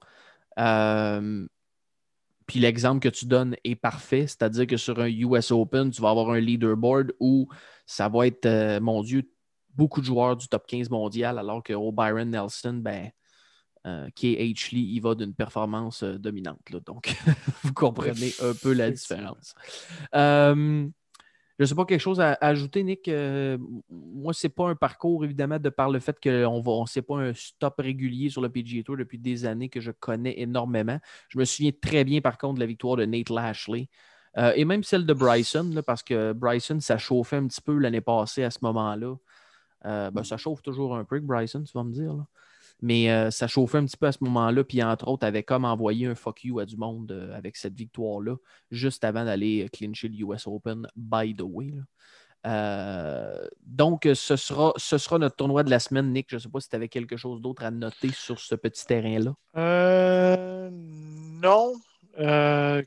[2.47, 6.11] Puis l'exemple que tu donnes est parfait, c'est-à-dire que sur un US Open, tu vas
[6.11, 7.49] avoir un leaderboard où
[7.87, 9.31] ça va être, mon Dieu,
[9.75, 13.11] beaucoup de joueurs du top 15 mondial, alors que Byron Nelson, ben,
[13.87, 16.59] euh, KH Lee, il va d'une performance euh, dominante.
[16.87, 17.15] Donc,
[17.63, 19.55] vous comprenez un peu la différence.
[20.15, 20.89] Euh,
[21.59, 23.09] je ne sais pas quelque chose à, ajouter, Nick.
[23.89, 27.03] moi, ce n'est pas un parcours, évidemment, de par le fait qu'on va, on sait
[27.03, 30.99] pas un stop régulier sur le PGA Tour depuis des années que je connais énormément.
[31.29, 33.89] Je me souviens très bien, par contre, de la victoire de Nate Lashley.
[34.57, 38.43] et même celle de Bryson, parce que Bryson, ça chauffait un petit peu l'année passée
[38.43, 39.15] à ce moment-là.
[39.87, 42.15] Euh, ben, ça chauffe toujours un peu, Bryson, tu vas me dire.
[42.83, 44.65] Mais euh, ça chauffait un petit peu à ce moment-là.
[44.65, 47.75] Puis, entre autres, avait comme envoyé un fuck you à du monde euh, avec cette
[47.75, 48.37] victoire-là,
[48.71, 51.73] juste avant d'aller clincher le US Open, by the way.
[53.67, 56.27] donc, ce sera, ce sera notre tournoi de la semaine, Nick.
[56.31, 58.85] Je ne sais pas si tu avais quelque chose d'autre à noter sur ce petit
[58.85, 59.35] terrain-là.
[61.43, 61.75] non.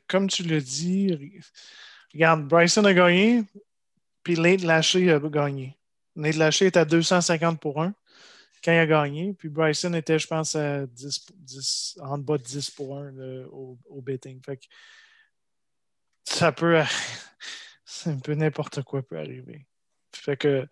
[0.08, 1.18] comme tu l'as dit,
[2.14, 3.44] regarde, Bryson a gagné,
[4.24, 5.78] puis Lane Lashley a gagné.
[6.18, 7.94] Nate Lachey est à 250 pour 1
[8.64, 9.34] quand il a gagné.
[9.34, 13.14] Puis Bryson était, je pense, à 10, en bas de 10 pour 1
[13.52, 14.42] au, au, betting.
[14.44, 14.66] Fait que
[16.24, 16.82] ça peut.
[17.86, 19.66] C'est un peu n'importe quoi peut arriver.
[20.14, 20.68] Fait que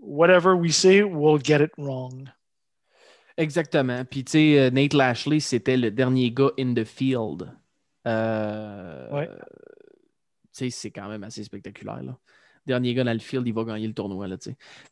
[0.00, 2.28] whatever we say, we'll get it wrong.
[3.36, 4.04] Exactement.
[4.04, 7.50] Puis, tu sais, euh, Nate Lashley, c'était le dernier gars in the field.
[8.06, 9.28] Euh, ouais.
[9.28, 9.40] Tu
[10.52, 12.02] sais, c'est quand même assez spectaculaire.
[12.02, 12.18] Là.
[12.66, 14.26] Dernier gars dans le field, il va gagner le tournoi.
[14.26, 14.36] Là,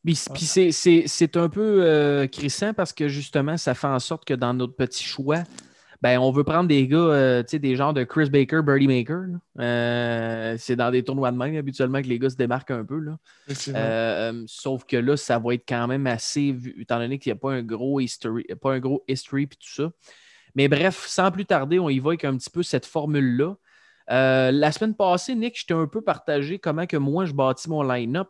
[0.05, 4.35] puis, puis c'est un peu euh, crissant parce que justement, ça fait en sorte que
[4.35, 5.45] dans notre petit choix,
[6.03, 9.39] ben, on veut prendre des gars, euh, des genres de Chris Baker, Birdie Maker.
[9.61, 12.99] Euh, c'est dans des tournois de même habituellement que les gars se démarquent un peu.
[12.99, 13.19] Là.
[13.69, 17.41] Euh, sauf que là, ça va être quand même assez, étant donné qu'il n'y a
[17.41, 19.93] pas un gros history, pas un gros history et tout ça.
[20.57, 23.55] Mais bref, sans plus tarder, on y va avec un petit peu cette formule-là.
[24.13, 27.83] La semaine passée, Nick, je t'ai un peu partagé comment que moi je bâtis mon
[27.83, 28.29] line-up.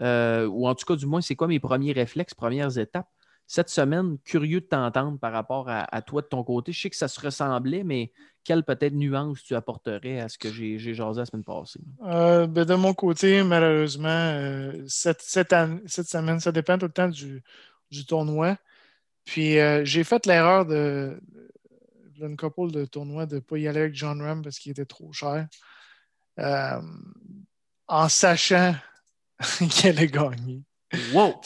[0.00, 3.08] ou en tout cas, du moins, c'est quoi mes premiers réflexes, premières étapes
[3.46, 6.72] cette semaine, curieux de t'entendre par rapport à, toi de ton côté.
[6.72, 8.10] Je sais que ça se ressemblait, mais
[8.42, 11.80] quelle peut-être nuance tu apporterais à ce que j'ai jasé la semaine passée?
[12.04, 17.42] Euh, ben, de mon côté, malheureusement, euh, cette, semaine, ça dépend tout le temps du,
[18.06, 18.56] tournoi.
[19.24, 21.18] Puis euh, j'ai fait l'erreur de,
[22.20, 24.84] une couple de tournois de ne pas y aller avec John Ram parce qu'il était
[24.84, 25.46] trop cher.
[26.38, 28.74] en sachant
[29.70, 30.62] qu'elle allait gagner.
[31.12, 31.40] Wow!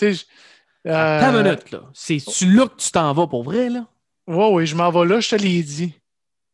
[0.85, 1.91] Ta euh, minute, là.
[1.93, 3.87] C'est-tu là que tu t'en vas pour vrai, là?
[4.27, 5.95] Oui, oui, je m'en vais là, je te l'ai dit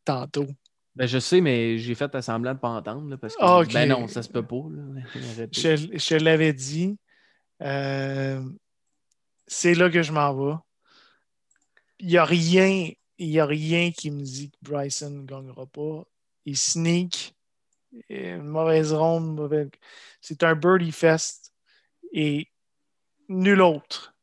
[0.05, 0.47] tantôt.
[0.95, 3.09] Ben, je sais, mais j'ai fait semblant de ne pas entendre.
[3.09, 4.57] Là, parce que, Ben non, ça se peut pas.
[5.53, 6.97] je, je l'avais dit.
[7.63, 8.41] Euh,
[9.47, 10.55] c'est là que je m'en vais.
[11.99, 12.91] Il n'y a rien.
[13.19, 16.05] Il a rien qui me dit que Bryson ne gagnera pas.
[16.45, 17.35] Il sneak.
[18.09, 19.71] Une mauvaise ronde.
[20.21, 21.53] C'est un birdie fest.
[22.13, 22.49] Et
[23.29, 24.15] nul autre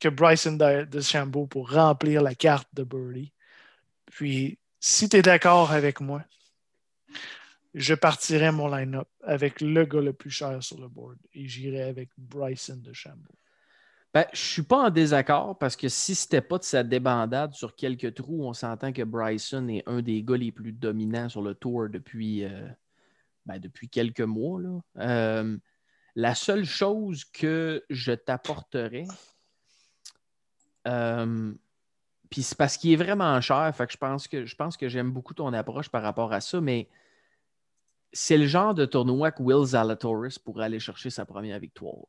[0.00, 3.32] que Bryson DeChambeau pour remplir la carte de Birdie.
[4.06, 6.24] Puis, si tu es d'accord avec moi,
[7.74, 11.82] je partirai mon line-up avec le gars le plus cher sur le board et j'irai
[11.82, 13.34] avec Bryson DeChambeau.
[14.14, 16.82] Ben, je ne suis pas en désaccord parce que si ce n'était pas de sa
[16.82, 21.28] débandade sur quelques trous, on s'entend que Bryson est un des gars les plus dominants
[21.28, 22.66] sur le tour depuis, euh,
[23.44, 24.60] ben, depuis quelques mois.
[24.96, 25.58] Euh,
[26.16, 29.06] la seule chose que je t'apporterais,
[30.86, 31.52] euh,
[32.30, 34.88] puis c'est parce qu'il est vraiment cher, fait que je pense que je pense que
[34.88, 36.88] j'aime beaucoup ton approche par rapport à ça, mais
[38.12, 42.06] c'est le genre de tournoi que Will Zalatoris pourrait aller chercher sa première victoire.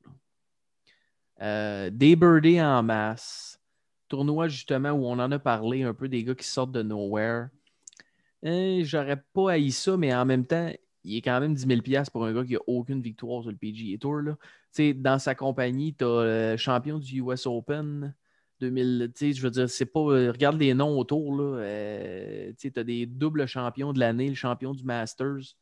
[1.42, 3.60] Euh, des birdies en masse,
[4.08, 7.48] tournoi justement où on en a parlé un peu des gars qui sortent de nowhere.
[8.44, 10.72] Eh, j'aurais pas haï ça, mais en même temps,
[11.04, 13.58] il est quand même 10 000 pour un gars qui n'a aucune victoire sur le
[13.58, 14.22] PGA Tour.
[14.22, 14.36] Là.
[14.96, 18.14] Dans sa compagnie, tu as le champion du US Open,
[18.60, 20.00] 2000, je veux dire, c'est pas.
[20.00, 21.38] Euh, regarde les noms autour.
[21.40, 25.56] Euh, tu as des doubles champions de l'année, le champion du Masters,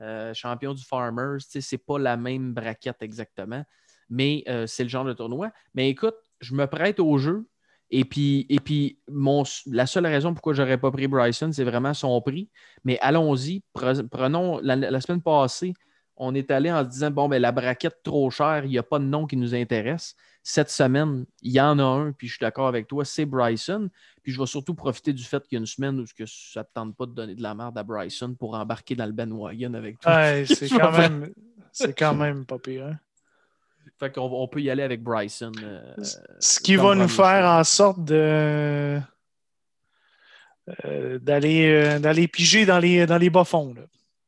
[0.00, 1.40] euh, champion du Farmers.
[1.40, 3.64] C'est pas la même braquette exactement,
[4.10, 5.50] mais c'est le genre de tournoi.
[5.74, 7.46] Mais écoute, je me prête au jeu.
[7.92, 11.64] Et puis, et puis mon, la seule raison pourquoi je n'aurais pas pris Bryson, c'est
[11.64, 12.48] vraiment son prix.
[12.84, 13.62] Mais allons-y.
[13.72, 15.72] Prenons la, semaine passée,
[16.16, 18.84] on est allé en se disant bon, ben, la braquette trop chère, il n'y a
[18.84, 22.34] pas de nom qui nous intéresse cette semaine, il y en a un, puis je
[22.34, 23.90] suis d'accord avec toi, c'est Bryson.
[24.22, 26.60] Puis je vais surtout profiter du fait qu'il y a une semaine où que ça
[26.60, 29.12] ne te tente pas de donner de la merde à Bryson pour embarquer dans le
[29.12, 30.44] bandwagon avec toi.
[30.46, 31.32] c'est quand, même,
[31.96, 32.86] quand même pas pire.
[32.86, 32.98] Hein?
[33.98, 35.52] Fait qu'on on peut y aller avec Bryson.
[35.62, 35.94] Euh,
[36.38, 38.98] Ce qui va nous faire en sorte de
[40.84, 43.74] euh, d'aller euh, d'aller piger dans les, dans les bas-fonds.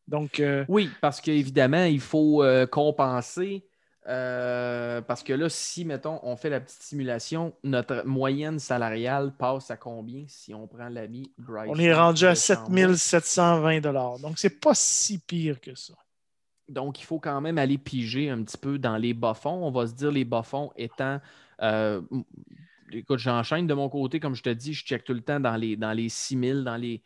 [0.08, 3.64] Donc, Oui, parce qu'évidemment, il faut compenser
[4.08, 9.70] euh, parce que là, si, mettons, on fait la petite simulation, notre moyenne salariale passe
[9.70, 11.70] à combien si on prend l'ami Bryce?
[11.72, 13.80] On est rendu à 7720
[14.20, 15.94] Donc, c'est pas si pire que ça.
[16.68, 19.64] Donc, il faut quand même aller piger un petit peu dans les bas-fonds.
[19.64, 21.20] On va se dire les bas-fonds étant.
[21.60, 22.00] Euh,
[22.92, 25.56] écoute, j'enchaîne de mon côté, comme je te dis, je check tout le temps dans
[25.56, 27.02] les, dans les 6000, dans les.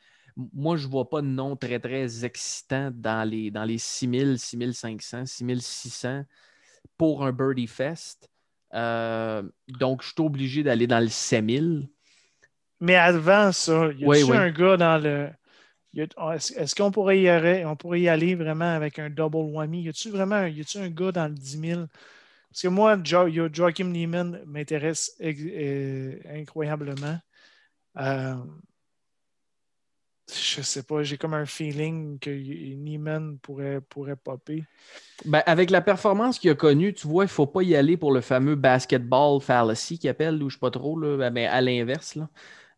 [0.53, 4.39] Moi, je ne vois pas de nom très, très excitant dans les, dans les 6000,
[4.39, 6.25] 6500, 6600
[6.99, 8.31] pour un Birdie Fest.
[8.75, 11.89] Euh, donc, je suis obligé d'aller dans le 7000.
[12.81, 15.31] Mais avant ça, y a un gars dans le.
[15.97, 19.83] Est-ce qu'on pourrait, y aller, on pourrait y aller vraiment avec un double whammy?
[19.83, 21.81] Y a-tu vraiment y a un gars dans le 10 000?
[22.51, 27.19] Parce que moi, Joachim Neiman m'intéresse incroyablement.
[27.99, 28.35] Euh,
[30.29, 34.65] je sais pas, j'ai comme un feeling que Neiman pourrait, pourrait popper.
[35.25, 37.97] Ben, avec la performance qu'il a connue, tu vois, il ne faut pas y aller
[37.97, 41.49] pour le fameux basketball fallacy qu'il appelle, ou je sais pas trop, là, ben, ben
[41.49, 42.19] à l'inverse.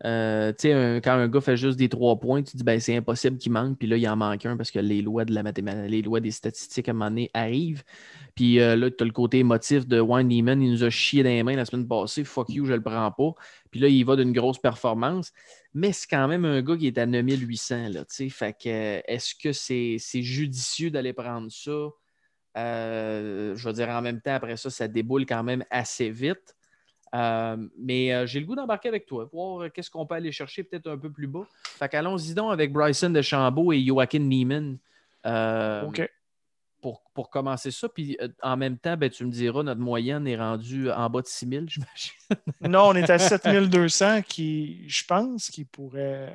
[0.05, 3.51] Euh, quand un gars fait juste des trois points, tu dis ben, c'est impossible qu'il
[3.51, 6.03] manque, puis là, il en manque un parce que les lois de la mathématique, les
[6.03, 7.83] lois des statistiques à un moment donné arrivent.
[8.37, 11.25] Puis euh, là, tu as le côté émotif de Wayne Neiman, il nous a chié
[11.25, 13.33] dans les mains la semaine passée, fuck you, je le prends pas.
[13.73, 15.33] Puis là, il va d'une grosse performance.
[15.75, 17.89] Mais c'est quand même un gars qui est à 9800.
[17.91, 21.91] Là, fait que est-ce que c'est judicieux d'aller prendre ça?
[22.57, 26.57] Euh, je veux dire, en même temps, après ça, ça déboule quand même assez vite.
[27.15, 30.63] Euh, mais euh, j'ai le goût d'embarquer avec toi, voir qu'est-ce qu'on peut aller chercher
[30.65, 31.47] peut-être un peu plus bas.
[31.65, 34.79] Fait qu'allons-y donc avec Bryson de Chambault et Joaquin Neiman.
[35.25, 36.11] OK.
[36.81, 37.89] Pour, pour, commencer ça.
[37.89, 41.27] Puis en même temps, ben, tu me diras, notre moyenne est rendue en bas de
[41.27, 42.15] 6000, j'imagine.
[42.61, 46.33] non, on est à 7200 qui, je pense, qui pourrait,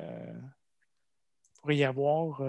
[1.62, 2.42] pourrait y avoir.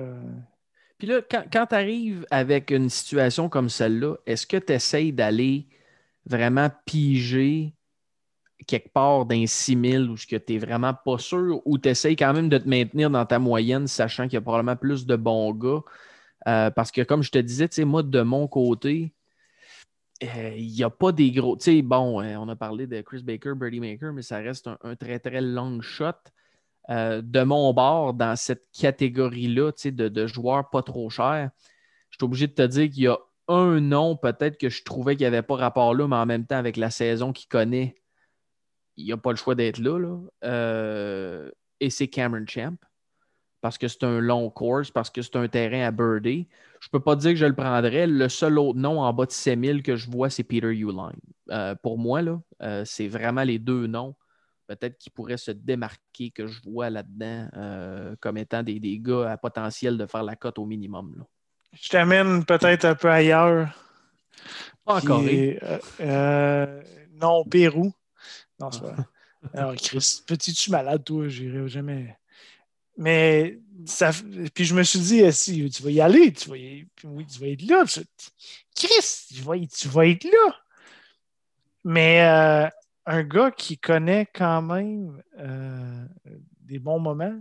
[0.98, 5.68] Puis là, quand, tu arrives avec une situation comme celle-là, est-ce que tu essayes d'aller
[6.26, 7.74] vraiment piger
[8.68, 12.16] quelque part d'un 6000 ou ce que tu n'es vraiment pas sûr ou tu essayes
[12.16, 15.16] quand même de te maintenir dans ta moyenne, sachant qu'il y a probablement plus de
[15.16, 15.82] bons gars?
[16.48, 19.14] Euh, parce que comme je te disais, moi, de mon côté,
[20.24, 21.58] euh, il n'y a pas des gros.
[21.58, 24.70] Tu sais, bon, euh, on a parlé de Chris Baker, Birdie Maker, mais ça reste
[24.82, 26.14] un très, très long shot.
[26.88, 31.50] De mon bord dans cette catégorie-là de, de, joueurs pas trop chers,
[32.12, 35.16] je suis obligé de te dire qu'il y a un nom peut-être que je trouvais
[35.16, 37.96] qu'il n'y avait pas rapport là, mais en même temps, avec la saison qu'il connaît,
[38.98, 40.18] il a pas le choix d'être là.
[40.44, 42.76] Euh, et c'est Cameron Champ.
[43.62, 46.48] Parce que c'est un long course, parce que c'est un terrain à birdie.
[46.80, 48.06] Je ne peux pas dire que je le prendrais.
[48.06, 51.12] Le seul autre nom en bas de 7000 que je vois, c'est Peter Uline.
[51.50, 52.40] Euh, pour moi, là,
[52.86, 54.16] c'est vraiment les deux noms
[54.68, 59.32] peut-être qui pourraient se démarquer, que je vois là-dedans euh, comme étant des, des, gars
[59.32, 61.24] à potentiel de faire la cote au minimum.
[61.74, 63.70] Je t'amène peut-être un peu ailleurs.
[64.84, 65.24] Pas encore.
[65.26, 66.82] Euh, euh,
[67.14, 67.94] non, Pérou.
[68.60, 68.96] Non, c'est pas
[69.54, 71.28] Alors, Chris, petit-tu malade, toi?
[71.28, 72.18] J'irai jamais.
[72.98, 74.12] Mais ça,
[74.54, 77.40] puis je me suis dit, si tu vas y aller, tu vas y, oui, tu
[77.40, 77.84] vas être là.
[78.76, 80.56] Chris, tu vas, tu vas être là.
[81.84, 82.72] Mais
[83.06, 86.06] un gars qui connaît quand même euh,
[86.62, 87.40] des bons moments,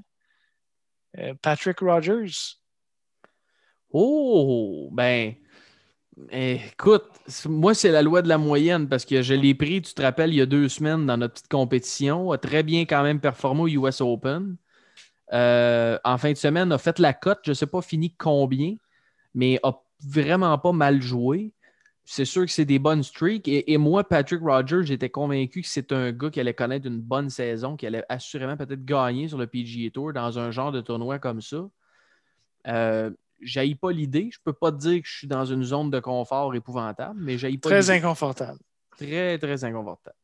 [1.18, 2.58] euh, Patrick Rogers.
[3.90, 5.34] Oh, ben,
[6.30, 7.04] écoute,
[7.46, 10.32] moi, c'est la loi de la moyenne parce que je l'ai pris, tu te rappelles,
[10.32, 13.62] il y a deux semaines dans notre petite compétition, a très bien quand même performé
[13.62, 14.56] au US Open.
[15.32, 18.74] Euh, en fin de semaine, a fait la cote, je ne sais pas fini combien,
[19.34, 21.52] mais a vraiment pas mal joué
[22.04, 23.48] c'est sûr que c'est des bonnes streaks.
[23.48, 27.30] Et, moi, Patrick Rogers, j'étais convaincu que c'est un gars qui allait connaître une bonne
[27.30, 31.18] saison, qui allait assurément peut-être gagner sur le PGA Tour dans un genre de tournoi
[31.18, 31.66] comme ça.
[32.66, 33.10] Euh,
[33.44, 34.30] j'aille pas l'idée.
[34.32, 37.38] Je peux pas te dire que je suis dans une zone de confort épouvantable, mais
[37.38, 37.68] j'aille pas.
[37.68, 38.58] Très inconfortable.
[38.96, 40.16] Très, très inconfortable.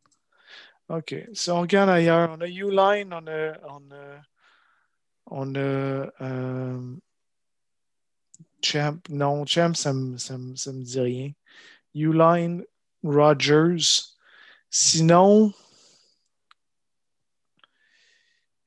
[0.89, 1.15] OK.
[1.33, 3.53] Si on regarde ailleurs, on a Uline, on a.
[3.69, 4.23] On a,
[5.27, 6.97] on a euh,
[8.63, 8.99] Champ.
[9.09, 11.31] Non, Champ, ça me, ça me dit rien.
[11.95, 12.65] Uline,
[13.03, 14.17] Rogers.
[14.71, 15.53] Sinon,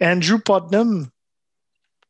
[0.01, 1.09] Andrew Putnam.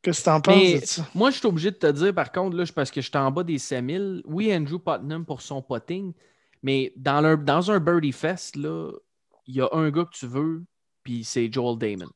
[0.03, 2.65] Qu'est-ce que tu en penses Moi, je suis obligé de te dire, par contre, là,
[2.75, 4.21] parce que je suis en bas des 5000.
[4.25, 6.13] Oui, Andrew Putnam pour son potting,
[6.61, 10.65] mais dans, dans un Birdie Fest, il y a un gars que tu veux,
[11.03, 12.11] puis c'est Joel Damon.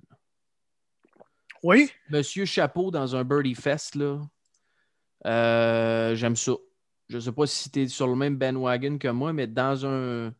[1.63, 1.89] Oui.
[2.09, 4.19] Monsieur Chapeau dans un Birdie Fest, là,
[5.25, 6.53] euh, j'aime ça.
[7.07, 9.85] Je ne sais pas si tu es sur le même bandwagon que moi, mais dans
[9.85, 10.33] un,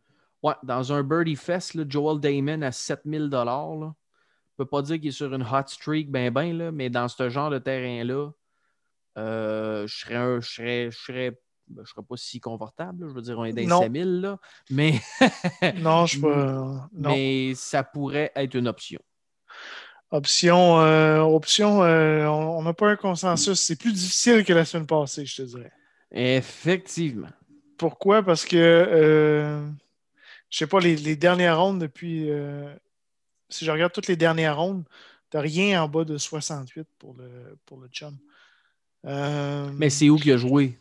[0.44, 3.92] ouais, dans un Birdie Fest, Joel Damon à 7000 Je
[4.58, 7.30] ne peux pas dire qu'il est sur une hot streak, ben ben, mais dans ce
[7.30, 8.32] genre de terrain-là,
[9.18, 11.40] euh, je serais, je serais, je serais
[11.70, 13.08] ben, je serais pas si confortable.
[13.10, 14.40] Je veux dire, on est dans 5000, là.
[14.70, 14.94] Mais.
[15.80, 16.90] non, je pas.
[16.94, 19.00] Mais ça pourrait être une option.
[20.12, 23.60] Option, euh, option euh, on n'a pas un consensus.
[23.60, 25.72] C'est plus difficile que la semaine passée, je te dirais.
[26.12, 27.28] Effectivement.
[27.78, 28.24] Pourquoi?
[28.24, 29.68] Parce que, euh,
[30.50, 32.30] je sais pas, les, dernières rondes depuis.
[33.48, 34.84] Euh, si je regarde toutes les dernières rondes,
[35.30, 38.18] tu n'as rien en bas de 68 pour le, pour le chum.
[39.06, 40.78] Euh, mais c'est où qu'il a joué?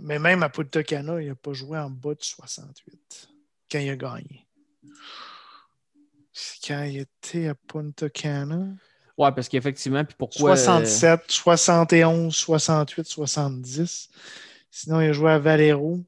[0.00, 3.28] mais même à Punta Cana, il n'a pas joué en bas de 68
[3.70, 4.46] quand il a gagné.
[6.66, 8.68] Quand il était à Punta Cana.
[9.18, 10.56] Ouais, parce qu'effectivement, puis pourquoi.
[10.56, 14.08] 67, 71, 68, 70.
[14.70, 16.00] Sinon, il a joué à Valero.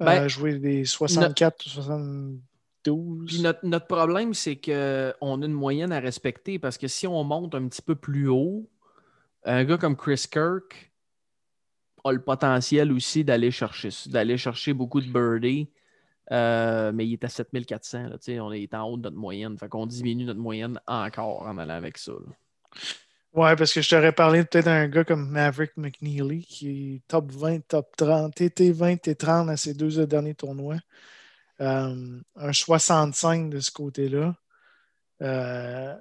[0.00, 2.40] il a ben, joué des 64, 60.
[2.84, 3.26] 12.
[3.26, 7.22] Puis notre, notre problème, c'est qu'on a une moyenne à respecter parce que si on
[7.24, 8.68] monte un petit peu plus haut,
[9.44, 10.92] un gars comme Chris Kirk
[12.04, 15.68] a le potentiel aussi d'aller chercher, d'aller chercher beaucoup de birdies.
[16.32, 18.08] Euh, mais il est à 7400.
[18.08, 19.58] Là, on est en haut de notre moyenne.
[19.58, 22.12] Fait qu'on diminue notre moyenne encore en allant avec ça.
[23.32, 27.30] Ouais, parce que je t'aurais parlé peut-être d'un gars comme Maverick McNeely qui est top
[27.32, 30.78] 20, top 30, TT 20 et 30 à ses deux derniers tournois.
[31.60, 34.34] Euh, un 65 de ce côté-là.
[35.22, 35.94] Euh,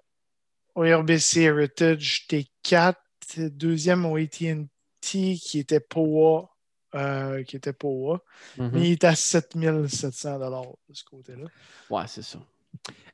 [0.75, 2.95] au RBC Heritage T4,
[3.37, 4.67] deuxième au ATT
[5.03, 6.49] qui était POA.
[6.95, 8.23] Euh, qui était POA.
[8.57, 8.69] Mm-hmm.
[8.73, 11.45] Mais il est à 7700 de ce côté-là.
[11.89, 12.39] Ouais, c'est ça.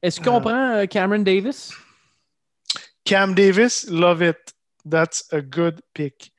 [0.01, 1.73] Est-ce qu'on prend Cameron Davis?
[3.05, 4.53] Cam Davis, love it.
[4.89, 6.31] That's a good pick.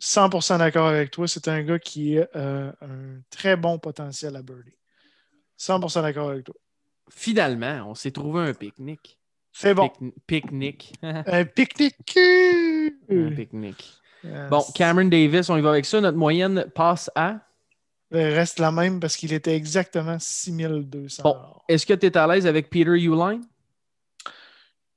[0.00, 1.26] 100% d'accord avec toi.
[1.28, 4.76] C'est un gars qui a euh, un très bon potentiel à birdie.
[5.58, 6.54] 100% d'accord avec toi.
[7.10, 9.18] Finalement, on s'est trouvé un pique-nique.
[9.52, 9.90] C'est bon.
[10.26, 10.92] Pique-nique.
[11.02, 12.18] un pique-nique.
[13.08, 13.94] un pique-nique.
[14.50, 16.00] Bon, Cameron Davis, on y va avec ça.
[16.00, 17.40] Notre moyenne passe à?
[18.10, 21.22] Elle reste la même parce qu'il était exactement 6200.
[21.22, 21.36] Bon.
[21.68, 23.44] Est-ce que tu es à l'aise avec Peter Uline?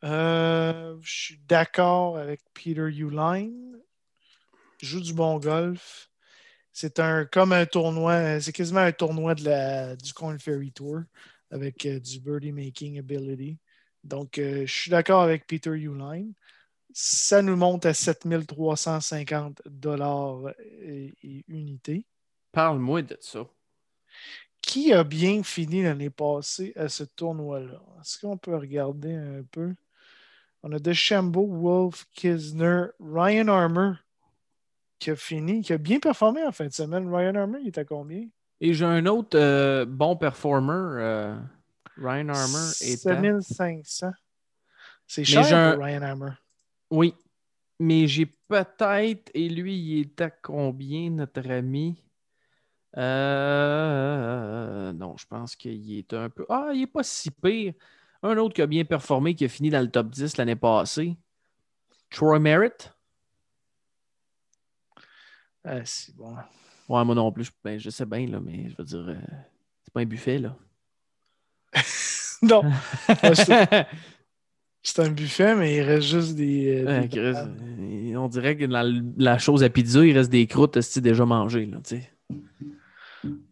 [0.04, 3.78] Euh, je suis d'accord avec Peter Uline.
[4.82, 6.09] Joue du bon golf.
[6.82, 11.02] C'est un comme un tournoi, c'est quasiment un tournoi de la, du Corn Ferry Tour
[11.52, 13.58] avec euh, du birdie making ability.
[14.06, 16.32] Donc, euh, je suis d'accord avec Peter Uline.
[16.94, 21.14] Ça nous monte à 7350 dollars et,
[21.50, 22.06] unités.
[22.54, 23.46] Parle-moi de ça.
[24.62, 27.84] Qui a bien fini l'année passée à ce tournoi-là?
[28.00, 29.76] Est-ce qu'on peut regarder un peu?
[30.64, 33.96] On a DeChambeau, Wolf, Kisner, Ryan Armour
[35.00, 37.14] qui a fini, qui a bien performé en fin de semaine.
[37.14, 38.28] Ryan Armour, il est à combien?
[38.62, 40.74] Et j'ai un autre euh, bon performer.
[40.74, 41.36] Euh,
[41.98, 44.12] Ryan Armour est 7500.
[45.08, 46.34] C'est cher pour Ryan Armour.
[46.92, 47.16] Oui.
[47.80, 49.32] Mais j'ai peut-être.
[49.34, 52.04] Et lui, il est à combien, notre ami?
[52.98, 56.46] Euh, non, je pense qu'il est un peu.
[56.50, 57.74] Ah, il n'est pas si pire.
[58.22, 61.16] Un autre qui a bien performé, qui a fini dans le top 10 l'année passée.
[62.10, 62.92] Troy Merritt.
[65.64, 66.36] Ah, c'est bon.
[66.88, 69.16] Ouais, moi non plus, ben, je sais bien, là, mais je veux dire, euh,
[69.84, 70.56] c'est pas un buffet, là.
[72.42, 72.64] non.
[74.82, 76.84] c'est un buffet, mais il reste juste des.
[76.86, 81.66] Euh, on dirait que dans la chose à pizza, il reste des croûtes déjà mangées,
[81.68, 82.12] là, tu sais.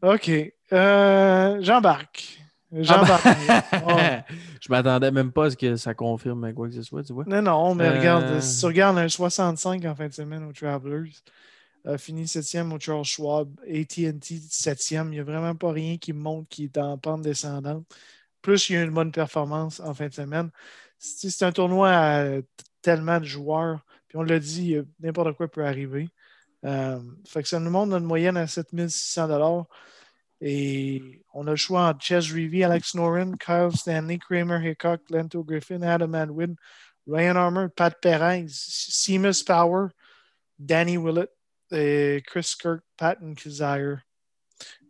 [0.01, 0.31] OK.
[0.73, 2.39] Euh, J'embarque.
[2.71, 3.27] J'embarque.
[3.87, 3.91] Oh.
[4.61, 7.23] Je m'attendais même pas à ce que ça confirme quoi que ce soit, tu vois.
[7.25, 11.11] Non, non, mais regarde, si tu regardes un 65 en fin de semaine aux Travelers,
[11.87, 16.11] a fini 7e au Charles Schwab, ATT 7e, il n'y a vraiment pas rien qui
[16.11, 17.85] montre qu'il est en pente descendante.
[18.41, 20.51] Plus il y a une bonne performance en fin de semaine.
[20.97, 22.25] C'est un tournoi à
[22.81, 26.09] tellement de joueurs, puis on l'a dit, n'importe quoi peut arriver.
[26.65, 29.67] Euh, fait que ça nous montre notre moyenne à 7600
[30.41, 35.43] et on a le choix entre Ches Reevy, Alex Noren, Kyle Stanley, Kramer Hickok, Lento
[35.43, 36.55] Griffin, Adam Adwin,
[37.07, 39.89] Ryan Armour, Pat Perez, Seamus Power,
[40.59, 41.29] Danny Willett,
[41.69, 43.99] Chris Kirk, Patton Kazire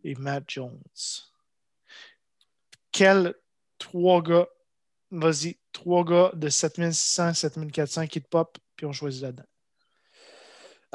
[0.03, 0.79] et Matt Jones.
[2.91, 3.35] Quels
[3.77, 4.47] trois gars,
[5.11, 9.43] vas-y, trois gars de 7600, 7400 qui te pop, puis on choisit là-dedans?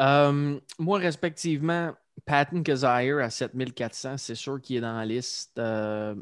[0.00, 6.14] Euh, moi, respectivement, Patton Kazire à 7400, c'est sûr qu'il est dans la liste euh,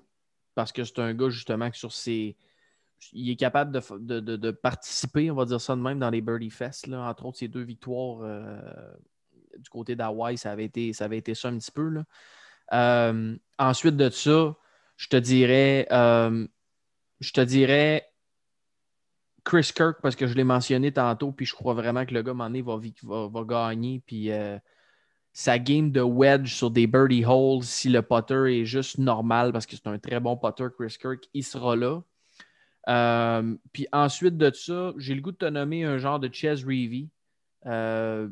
[0.54, 2.36] parce que c'est un gars justement que sur ses.
[3.12, 6.86] Il est capable de, participer, on va dire ça de même, dans les Birdie Fest.
[6.86, 7.08] Là.
[7.08, 8.60] Entre autres, ses deux victoires euh,
[9.58, 11.88] du côté d'Hawaï, ça, avait été, ça avait été ça un petit peu.
[11.88, 12.04] Là.
[12.72, 14.56] Euh, ensuite de ça,
[14.96, 15.86] je te dirais.
[15.90, 18.06] je te dirais
[19.44, 22.34] Chris Kirk parce que je l'ai mentionné tantôt, puis je crois vraiment que le gars,
[22.34, 24.02] m'en va, gagner.
[24.06, 24.30] Puis
[25.32, 29.66] sa game de wedge sur des birdie holes, si le putter est juste normal, parce
[29.66, 32.02] que c'est un très bon putter, Chris Kirk, il sera là.
[32.88, 36.64] Euh, puis ensuite de ça, j'ai le goût de te nommer un genre de Chess
[36.64, 37.08] Reevy.
[37.66, 38.28] Euh,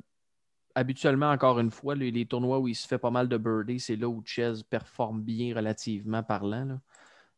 [0.79, 3.97] habituellement, encore une fois, les, tournois où il se fait pas mal de birdies, c'est
[3.97, 6.81] là où Chess performe bien relativement parlant.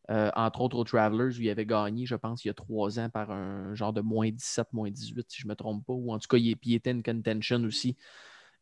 [0.09, 2.99] Euh, entre autres aux Travelers, où il avait gagné, je pense, il y a trois
[2.99, 5.93] ans par un genre de moins 17, moins 18, si je ne me trompe pas.
[5.93, 7.97] Ou en tout cas, il, il était une contention aussi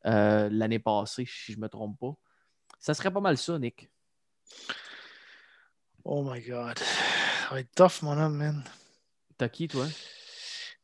[0.05, 2.15] euh, l'année passée, si je ne me trompe pas.
[2.79, 3.89] Ça serait pas mal ça, Nick.
[6.05, 6.77] Oh my God.
[6.77, 8.63] Ça va être tough, mon homme, man.
[9.37, 9.87] T'as qui, toi?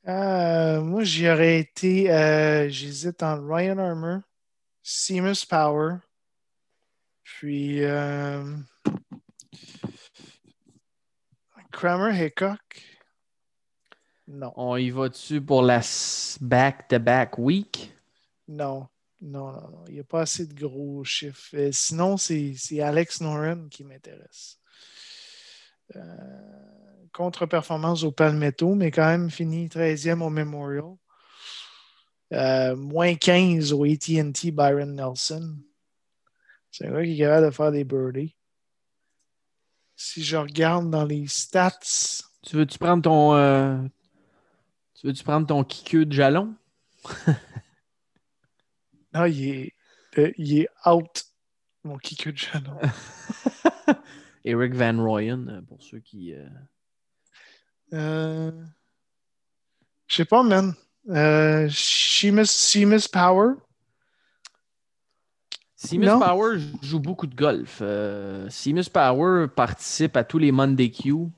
[0.07, 2.11] Euh, moi, j'y aurais été.
[2.11, 4.21] Euh, j'hésite entre Ryan Armour,
[4.83, 5.97] Seamus Power,
[7.23, 7.81] puis.
[11.71, 12.59] Kramer Hickok.
[14.27, 14.53] Non.
[14.55, 15.81] On y va dessus pour la
[16.39, 17.93] back-to-back week?
[18.47, 18.87] Non.
[19.21, 19.85] Non, non, non.
[19.87, 21.55] Il n'y a pas assez de gros chiffres.
[21.55, 24.59] Euh, sinon, c'est Alex Noren qui m'intéresse.
[25.95, 26.74] Euh,
[27.15, 30.95] contre-performance au Palmetto, mais quand même fini 13e au Memorial.
[32.33, 35.57] Euh, moins 15 au ATT Byron Nelson.
[36.71, 38.35] C'est un gars qui est capable de faire des birdies.
[39.95, 41.79] Si je regarde dans les stats.
[42.41, 43.89] Tu veux-tu prendre ton.
[44.95, 46.55] tu veux-tu prendre ton kickeux de jalon?
[49.15, 49.73] Non, il est,
[50.17, 51.23] euh, il est out,
[51.85, 52.77] mon kicker de jalon.
[54.43, 56.33] Eric Van Royen, euh, pour ceux qui.
[57.93, 58.51] Euh...
[60.07, 60.73] Je sais pas, man.
[61.09, 63.53] Euh, Seamus, Power.
[65.75, 67.79] Seamus Power joue beaucoup de golf.
[67.81, 71.29] Euh, Seamus Power participe à tous les Monday Q.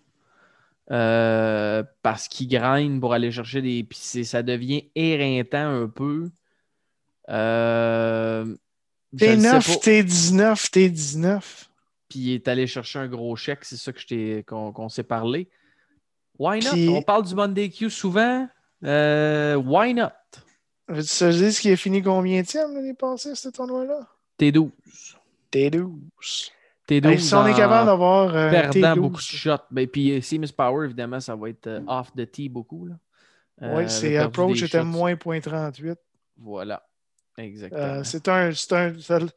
[0.90, 3.84] Euh, parce qu'il grind pour aller chercher des.
[3.84, 6.30] Puis ça devient éreintant un peu.
[7.30, 8.56] Euh,
[9.16, 11.42] T9, T19, T19.
[12.08, 15.50] Puis il est allé chercher un gros chèque, c'est ça que qu'on, s'est parlé.
[16.40, 16.96] Why not?
[16.96, 18.48] On parle du Monday Q souvent.
[18.84, 20.12] Euh, why not?
[20.88, 24.08] Veux-tu te dire ce qui a fini combien de l'année passée, ce tournoi-là?
[24.40, 24.70] T12.
[25.52, 26.52] T12.
[26.88, 27.18] T12.
[27.20, 28.34] si on est capable d'avoir.
[28.36, 29.66] Euh, perdant beaucoup de shots.
[29.72, 32.86] Ben, puis Seamus Power, évidemment, ça va être off the tee beaucoup.
[32.86, 32.96] Là.
[33.62, 35.96] oui, c'est approach était moins 0.38.
[36.38, 36.84] Voilà.
[37.38, 37.82] Exactement.
[37.82, 38.52] Euh, c'est un.
[38.52, 39.28] un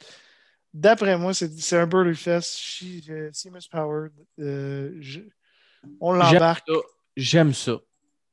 [0.72, 2.56] D'après moi, c'est un Burley Fest.
[3.32, 4.10] Seamus Power.
[4.38, 5.00] Euh,
[6.00, 6.70] on l'embarque.
[7.16, 7.78] J'aime ça.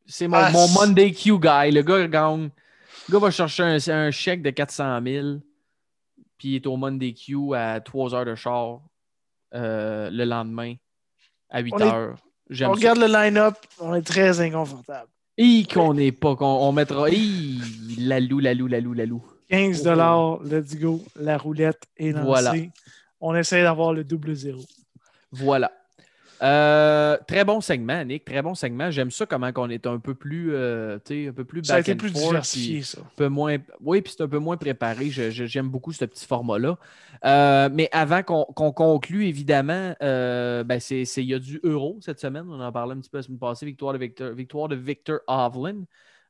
[0.05, 1.71] C'est mon, ah, mon, Monday Q guy.
[1.71, 2.49] Le gars gagne.
[3.07, 5.27] Le gars va chercher un, un chèque de 400 000.
[6.37, 8.79] Puis il est au Monday Q à 3 heures de char
[9.53, 10.75] euh, le lendemain
[11.49, 12.15] à 8 heures.
[12.61, 15.09] On regarde le line-up, on est très inconfortable.
[15.37, 17.07] Et qu'on n'est pas, qu'on on mettra.
[17.09, 19.23] la lalou, lalou, lalou, lalou.
[19.49, 21.03] 15 dollars, let's go.
[21.15, 22.25] La roulette est lancée.
[22.25, 22.53] Voilà.
[23.19, 24.61] On essaie d'avoir le double zéro.
[25.31, 25.71] Voilà.
[26.41, 28.25] Euh, très bon segment, Nick.
[28.25, 28.91] Très bon segment.
[28.91, 31.79] J'aime ça comment on est un peu plus, euh, un peu plus back Ça a
[31.79, 32.99] été plus diversifié, ça.
[33.01, 35.09] Un peu moins, oui, puis c'est un peu moins préparé.
[35.09, 36.77] J'aime beaucoup ce petit format-là.
[37.25, 42.45] Euh, mais avant qu'on conclue, évidemment, ben il y a du euro cette semaine.
[42.49, 43.65] On en parlait un petit peu la semaine passée.
[43.65, 45.85] Victoire de Victor, victoire de Victor Hovland.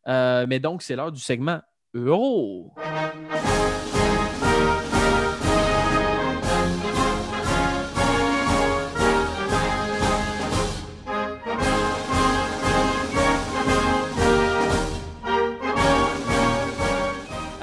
[0.06, 1.60] mais donc, c'est l'heure du segment
[1.94, 2.74] euro.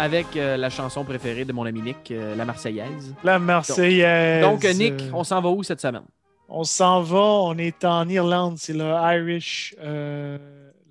[0.04, 3.14] Avec euh, la chanson préférée de mon ami Nick, euh, la Marseillaise.
[3.24, 4.42] La Marseillaise.
[4.42, 6.04] Donc, donc Nick, on s'en va où cette semaine?
[6.46, 10.36] On s'en va, on est en Irlande, c'est le Irish, euh,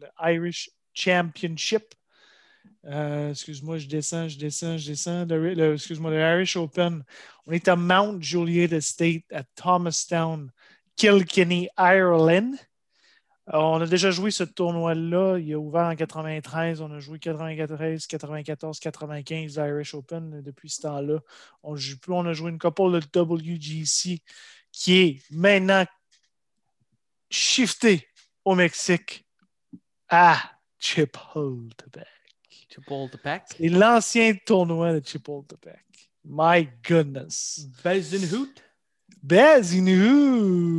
[0.02, 1.84] le Irish Championship.
[2.86, 5.28] Euh, excuse-moi, je descends, je descends, je descends.
[5.74, 7.04] excuse-moi, le Irish Open.
[7.46, 10.50] On est à Mount Juliet Estate à Thomastown,
[10.96, 12.54] Kilkenny, Ireland.
[13.48, 15.38] On a déjà joué ce tournoi-là.
[15.38, 16.82] Il a ouvert en 93.
[16.82, 21.20] On a joué 93, 94, 95 Irish Open depuis ce temps-là.
[21.62, 22.14] On joue plus.
[22.14, 24.22] On a joué une couple de WGC
[24.72, 25.86] qui est maintenant
[27.30, 28.08] shifté
[28.46, 29.26] au Mexique
[30.08, 30.38] à
[30.80, 32.08] Chapultepec.
[32.70, 33.44] Chapultepec.
[33.58, 35.84] C'est l'ancien tournoi de Chapultepec.
[36.24, 37.68] My goodness.
[39.24, 40.74] Bezinhout?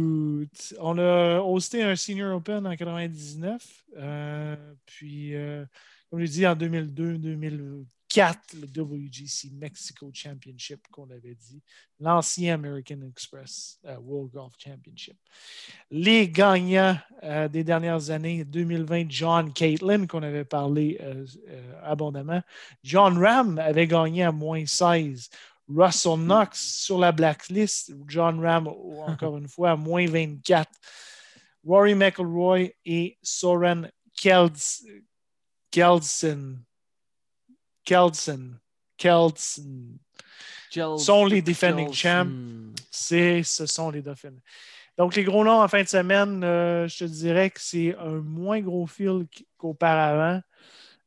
[0.45, 0.75] Bezinhout.
[0.81, 3.85] On a hosté un Senior Open en 99.
[3.97, 5.65] Euh, puis, euh,
[6.11, 7.57] comme je l'ai dit, en 2002, 2000,
[8.17, 11.61] le WGC Mexico Championship qu'on avait dit,
[11.99, 15.17] l'ancien American Express euh, World Golf Championship.
[15.91, 21.01] Les gagnants euh, des dernières années, 2020, John Caitlin, qu'on avait parlé
[21.83, 22.43] abondamment.
[22.85, 25.29] John Ram avait gagné à moins 16.
[25.69, 27.93] Russell Knox sur la blacklist.
[28.07, 30.71] John Ram, encore une fois, à moins 24.
[31.67, 35.05] Rory McIlroy et Soren Keldsen
[37.85, 38.59] Kelsen,
[38.97, 39.99] Kelsen
[40.99, 42.27] sont les defending champs.
[42.91, 44.39] C'est, ce sont les Dauphins.
[44.97, 48.21] Donc, les gros noms en fin de semaine, euh, je te dirais que c'est un
[48.21, 49.27] moins gros fil
[49.59, 50.41] qu'auparavant.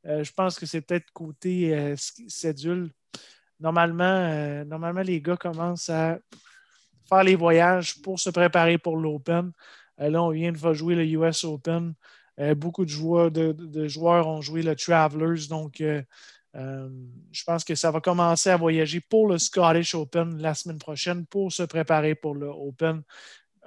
[0.05, 1.95] Euh, je pense que c'est peut-être côté euh,
[2.27, 2.91] cédule.
[3.59, 6.19] Normalement, normalement, les gars commencent à
[7.09, 9.51] faire les voyages pour se préparer pour l'Open.
[9.97, 11.93] là, on vient de jouer le US Open.
[12.55, 15.47] beaucoup de joueurs, ont joué le Travelers.
[15.49, 15.81] Donc,
[16.57, 16.89] euh,
[17.31, 21.25] je pense que ça va commencer à voyager pour le Scottish Open la semaine prochaine
[21.25, 23.03] pour se préparer pour le Open.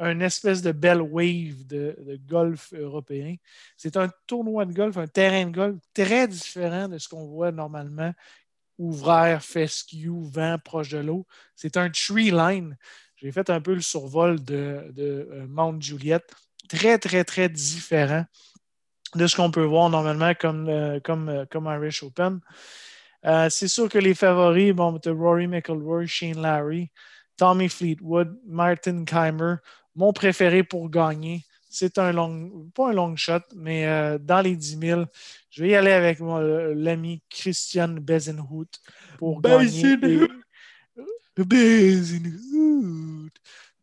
[0.01, 3.37] une espèce de belle wave de, golf européen.
[3.77, 7.53] C'est un tournoi de golf, un terrain de golf très différent de ce qu'on voit
[7.53, 8.12] normalement.
[8.81, 11.27] Ouvert, fescue, vent proche de l'eau.
[11.55, 12.78] C'est un tree line.
[13.16, 16.24] J'ai fait un peu le survol de, euh, Mount Juliet.
[16.66, 18.24] Très, très, très différent
[19.15, 22.40] de ce qu'on peut voir normalement comme, euh, euh, Irish Open.
[23.51, 26.90] c'est sûr que les favoris, bon, Rory McIlroy, Shane Larry,
[27.36, 29.57] Tommy Fleetwood, Martin Keimer,
[29.94, 31.44] mon préféré pour gagner.
[31.72, 35.05] C'est un long, pas un long shot, mais euh, dans les 10 000,
[35.51, 38.66] je vais y aller avec l'ami Christian Bezenhout
[39.18, 39.97] pour gagner.
[41.36, 43.30] Bezenhout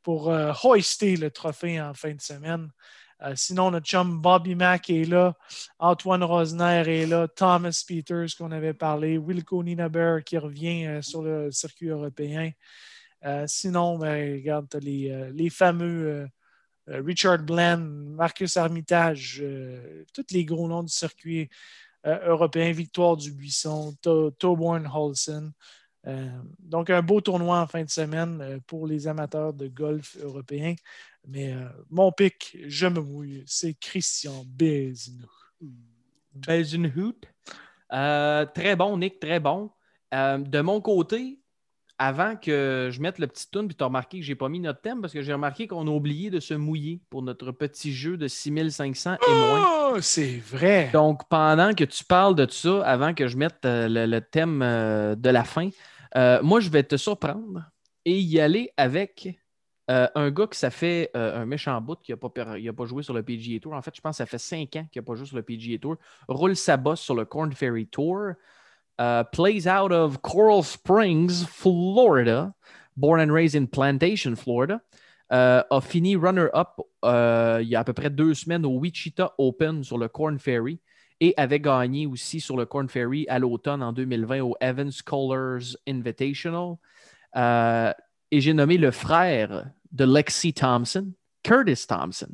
[0.04, 2.70] pour euh, hoister le trophée en fin de semaine.
[3.24, 5.34] Euh, sinon, notre chum Bobby Mack est là,
[5.80, 11.52] Antoine Rosner est là, Thomas Peters qu'on avait parlé, Wilco Ninaber qui revient sur le
[11.52, 12.52] circuit européen.
[13.48, 16.30] Sinon, ben, regarde, les, euh, les fameux
[16.88, 17.80] Richard Bland,
[18.16, 19.44] Marcus Armitage,
[20.14, 21.50] tous les gros noms du circuit
[22.04, 25.52] européen, Victoire du Buisson, Toborn Holson.
[26.60, 30.76] donc, un beau tournoi en fin de semaine pour les amateurs de golf européens.
[31.28, 31.54] Mais
[31.90, 35.28] mon pic, je me mouille, c'est Christian Bezenhout.
[36.34, 37.20] Bezenhout.
[37.90, 39.72] très bon, Nick, très bon.
[40.12, 41.40] de mon côté,
[42.00, 44.60] avant que je mette le petit tune, puis tu as remarqué que j'ai pas mis
[44.60, 47.94] notre thème parce que j'ai remarqué qu'on a oublié de se mouiller pour notre petit
[47.94, 49.92] jeu de 6500 et moins.
[49.94, 50.90] Oh, c'est vrai.
[50.94, 55.16] Donc, pendant que tu parles de ça, avant que je mette euh, le, thème euh,
[55.16, 55.70] de la fin,
[56.16, 57.64] euh, moi, je vais te surprendre
[58.06, 59.30] et y aller avec
[59.90, 63.24] un gars qui ça fait un méchant bout qui n'a pas, pas joué sur le
[63.24, 63.72] PGA Tour.
[63.74, 65.44] En fait, je pense que ça fait cinq ans qu'il n'a pas joué sur le
[65.44, 65.96] PGA Tour.
[66.28, 68.34] Roule sa bosse sur le Corn Ferry Tour.
[69.00, 72.56] Uh, plays out of Coral Springs, Florida,
[72.96, 74.82] born and raised in Plantation, Florida.
[75.30, 79.34] Uh, a fini runner-up uh, il y a à peu près deux semaines au Wichita
[79.38, 80.80] Open sur le Corn Ferry
[81.20, 85.76] et avait gagné aussi sur le Corn Ferry à l'automne en 2020 au Evans Scholars
[85.86, 86.76] Invitational.
[87.36, 91.12] et j'ai nommé le frère de Lexi Thompson,
[91.44, 92.30] Curtis Thompson.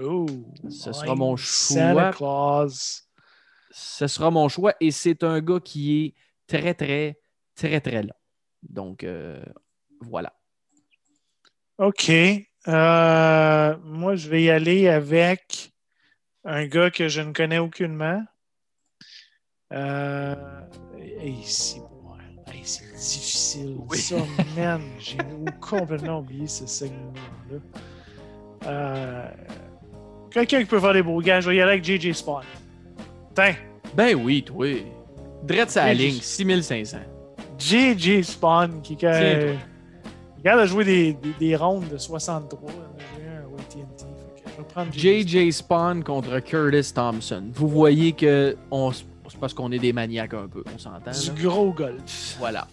[0.00, 0.26] Oh,
[0.68, 2.12] Ce sera mon choix
[3.70, 4.74] ce sera mon choix.
[4.80, 6.14] Et c'est un gars qui est
[6.46, 7.18] très, très,
[7.54, 8.14] très, très long.
[8.62, 9.44] Donc, euh,
[10.00, 10.32] voilà.
[11.78, 12.10] OK.
[12.10, 15.72] Euh, moi, je vais y aller avec
[16.44, 18.24] un gars que je ne connais aucunement.
[19.72, 20.34] Euh,
[21.42, 21.80] c'est
[22.94, 23.76] difficile.
[23.92, 24.16] Ça,
[24.56, 25.18] man, j'ai
[25.60, 27.60] complètement oublié ce segment-là.
[30.30, 32.12] Quelqu'un qui peut faire des beaux gars, je vais y aller avec JJ
[33.94, 34.66] Ben oui, toi.
[35.42, 36.98] Drette sa ligne, 6500.
[37.58, 39.54] JJ Spawn qui a,
[40.44, 42.70] a joué des, des, rondes de 63.
[44.92, 47.44] JJ Spawn contre Curtis Thompson.
[47.52, 48.56] Vous voyez que
[49.28, 51.10] c'est parce qu'on est des maniaques un peu, on s'entend.
[51.34, 52.36] Du gros golf.
[52.38, 52.66] Voilà.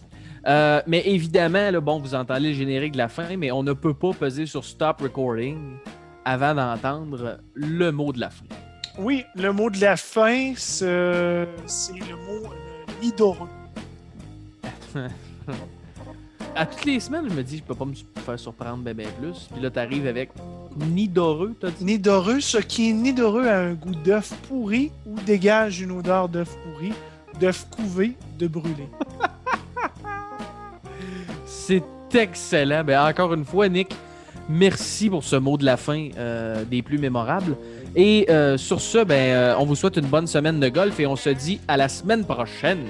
[0.45, 3.73] Euh, mais évidemment, là, bon, vous entendez le générique de la fin, mais on ne
[3.73, 5.57] peut pas peser sur Stop Recording
[6.25, 8.45] avant d'entendre le mot de la fin.
[8.97, 11.47] Oui, le mot de la fin, c'est le
[12.27, 12.49] mot
[13.01, 13.49] nidoreux.
[16.55, 19.49] à toutes les semaines, je me dis, je peux pas me faire surprendre bien, plus.
[19.51, 20.29] Puis là, t'arrives avec
[20.77, 21.85] nidoreux, t'as dit?
[21.85, 26.55] Nidoreux, ce qui est nidoreux a un goût d'œuf pourri ou dégage une odeur d'œuf
[26.63, 26.93] pourri,
[27.39, 28.87] d'œuf couvé, de brûlé.
[31.45, 31.83] C'est
[32.13, 32.83] excellent.
[32.83, 33.95] Ben, encore une fois, Nick,
[34.47, 37.57] merci pour ce mot de la fin euh, des plus mémorables.
[37.95, 41.05] Et euh, sur ce, ben, euh, on vous souhaite une bonne semaine de golf et
[41.05, 42.85] on se dit à la semaine prochaine.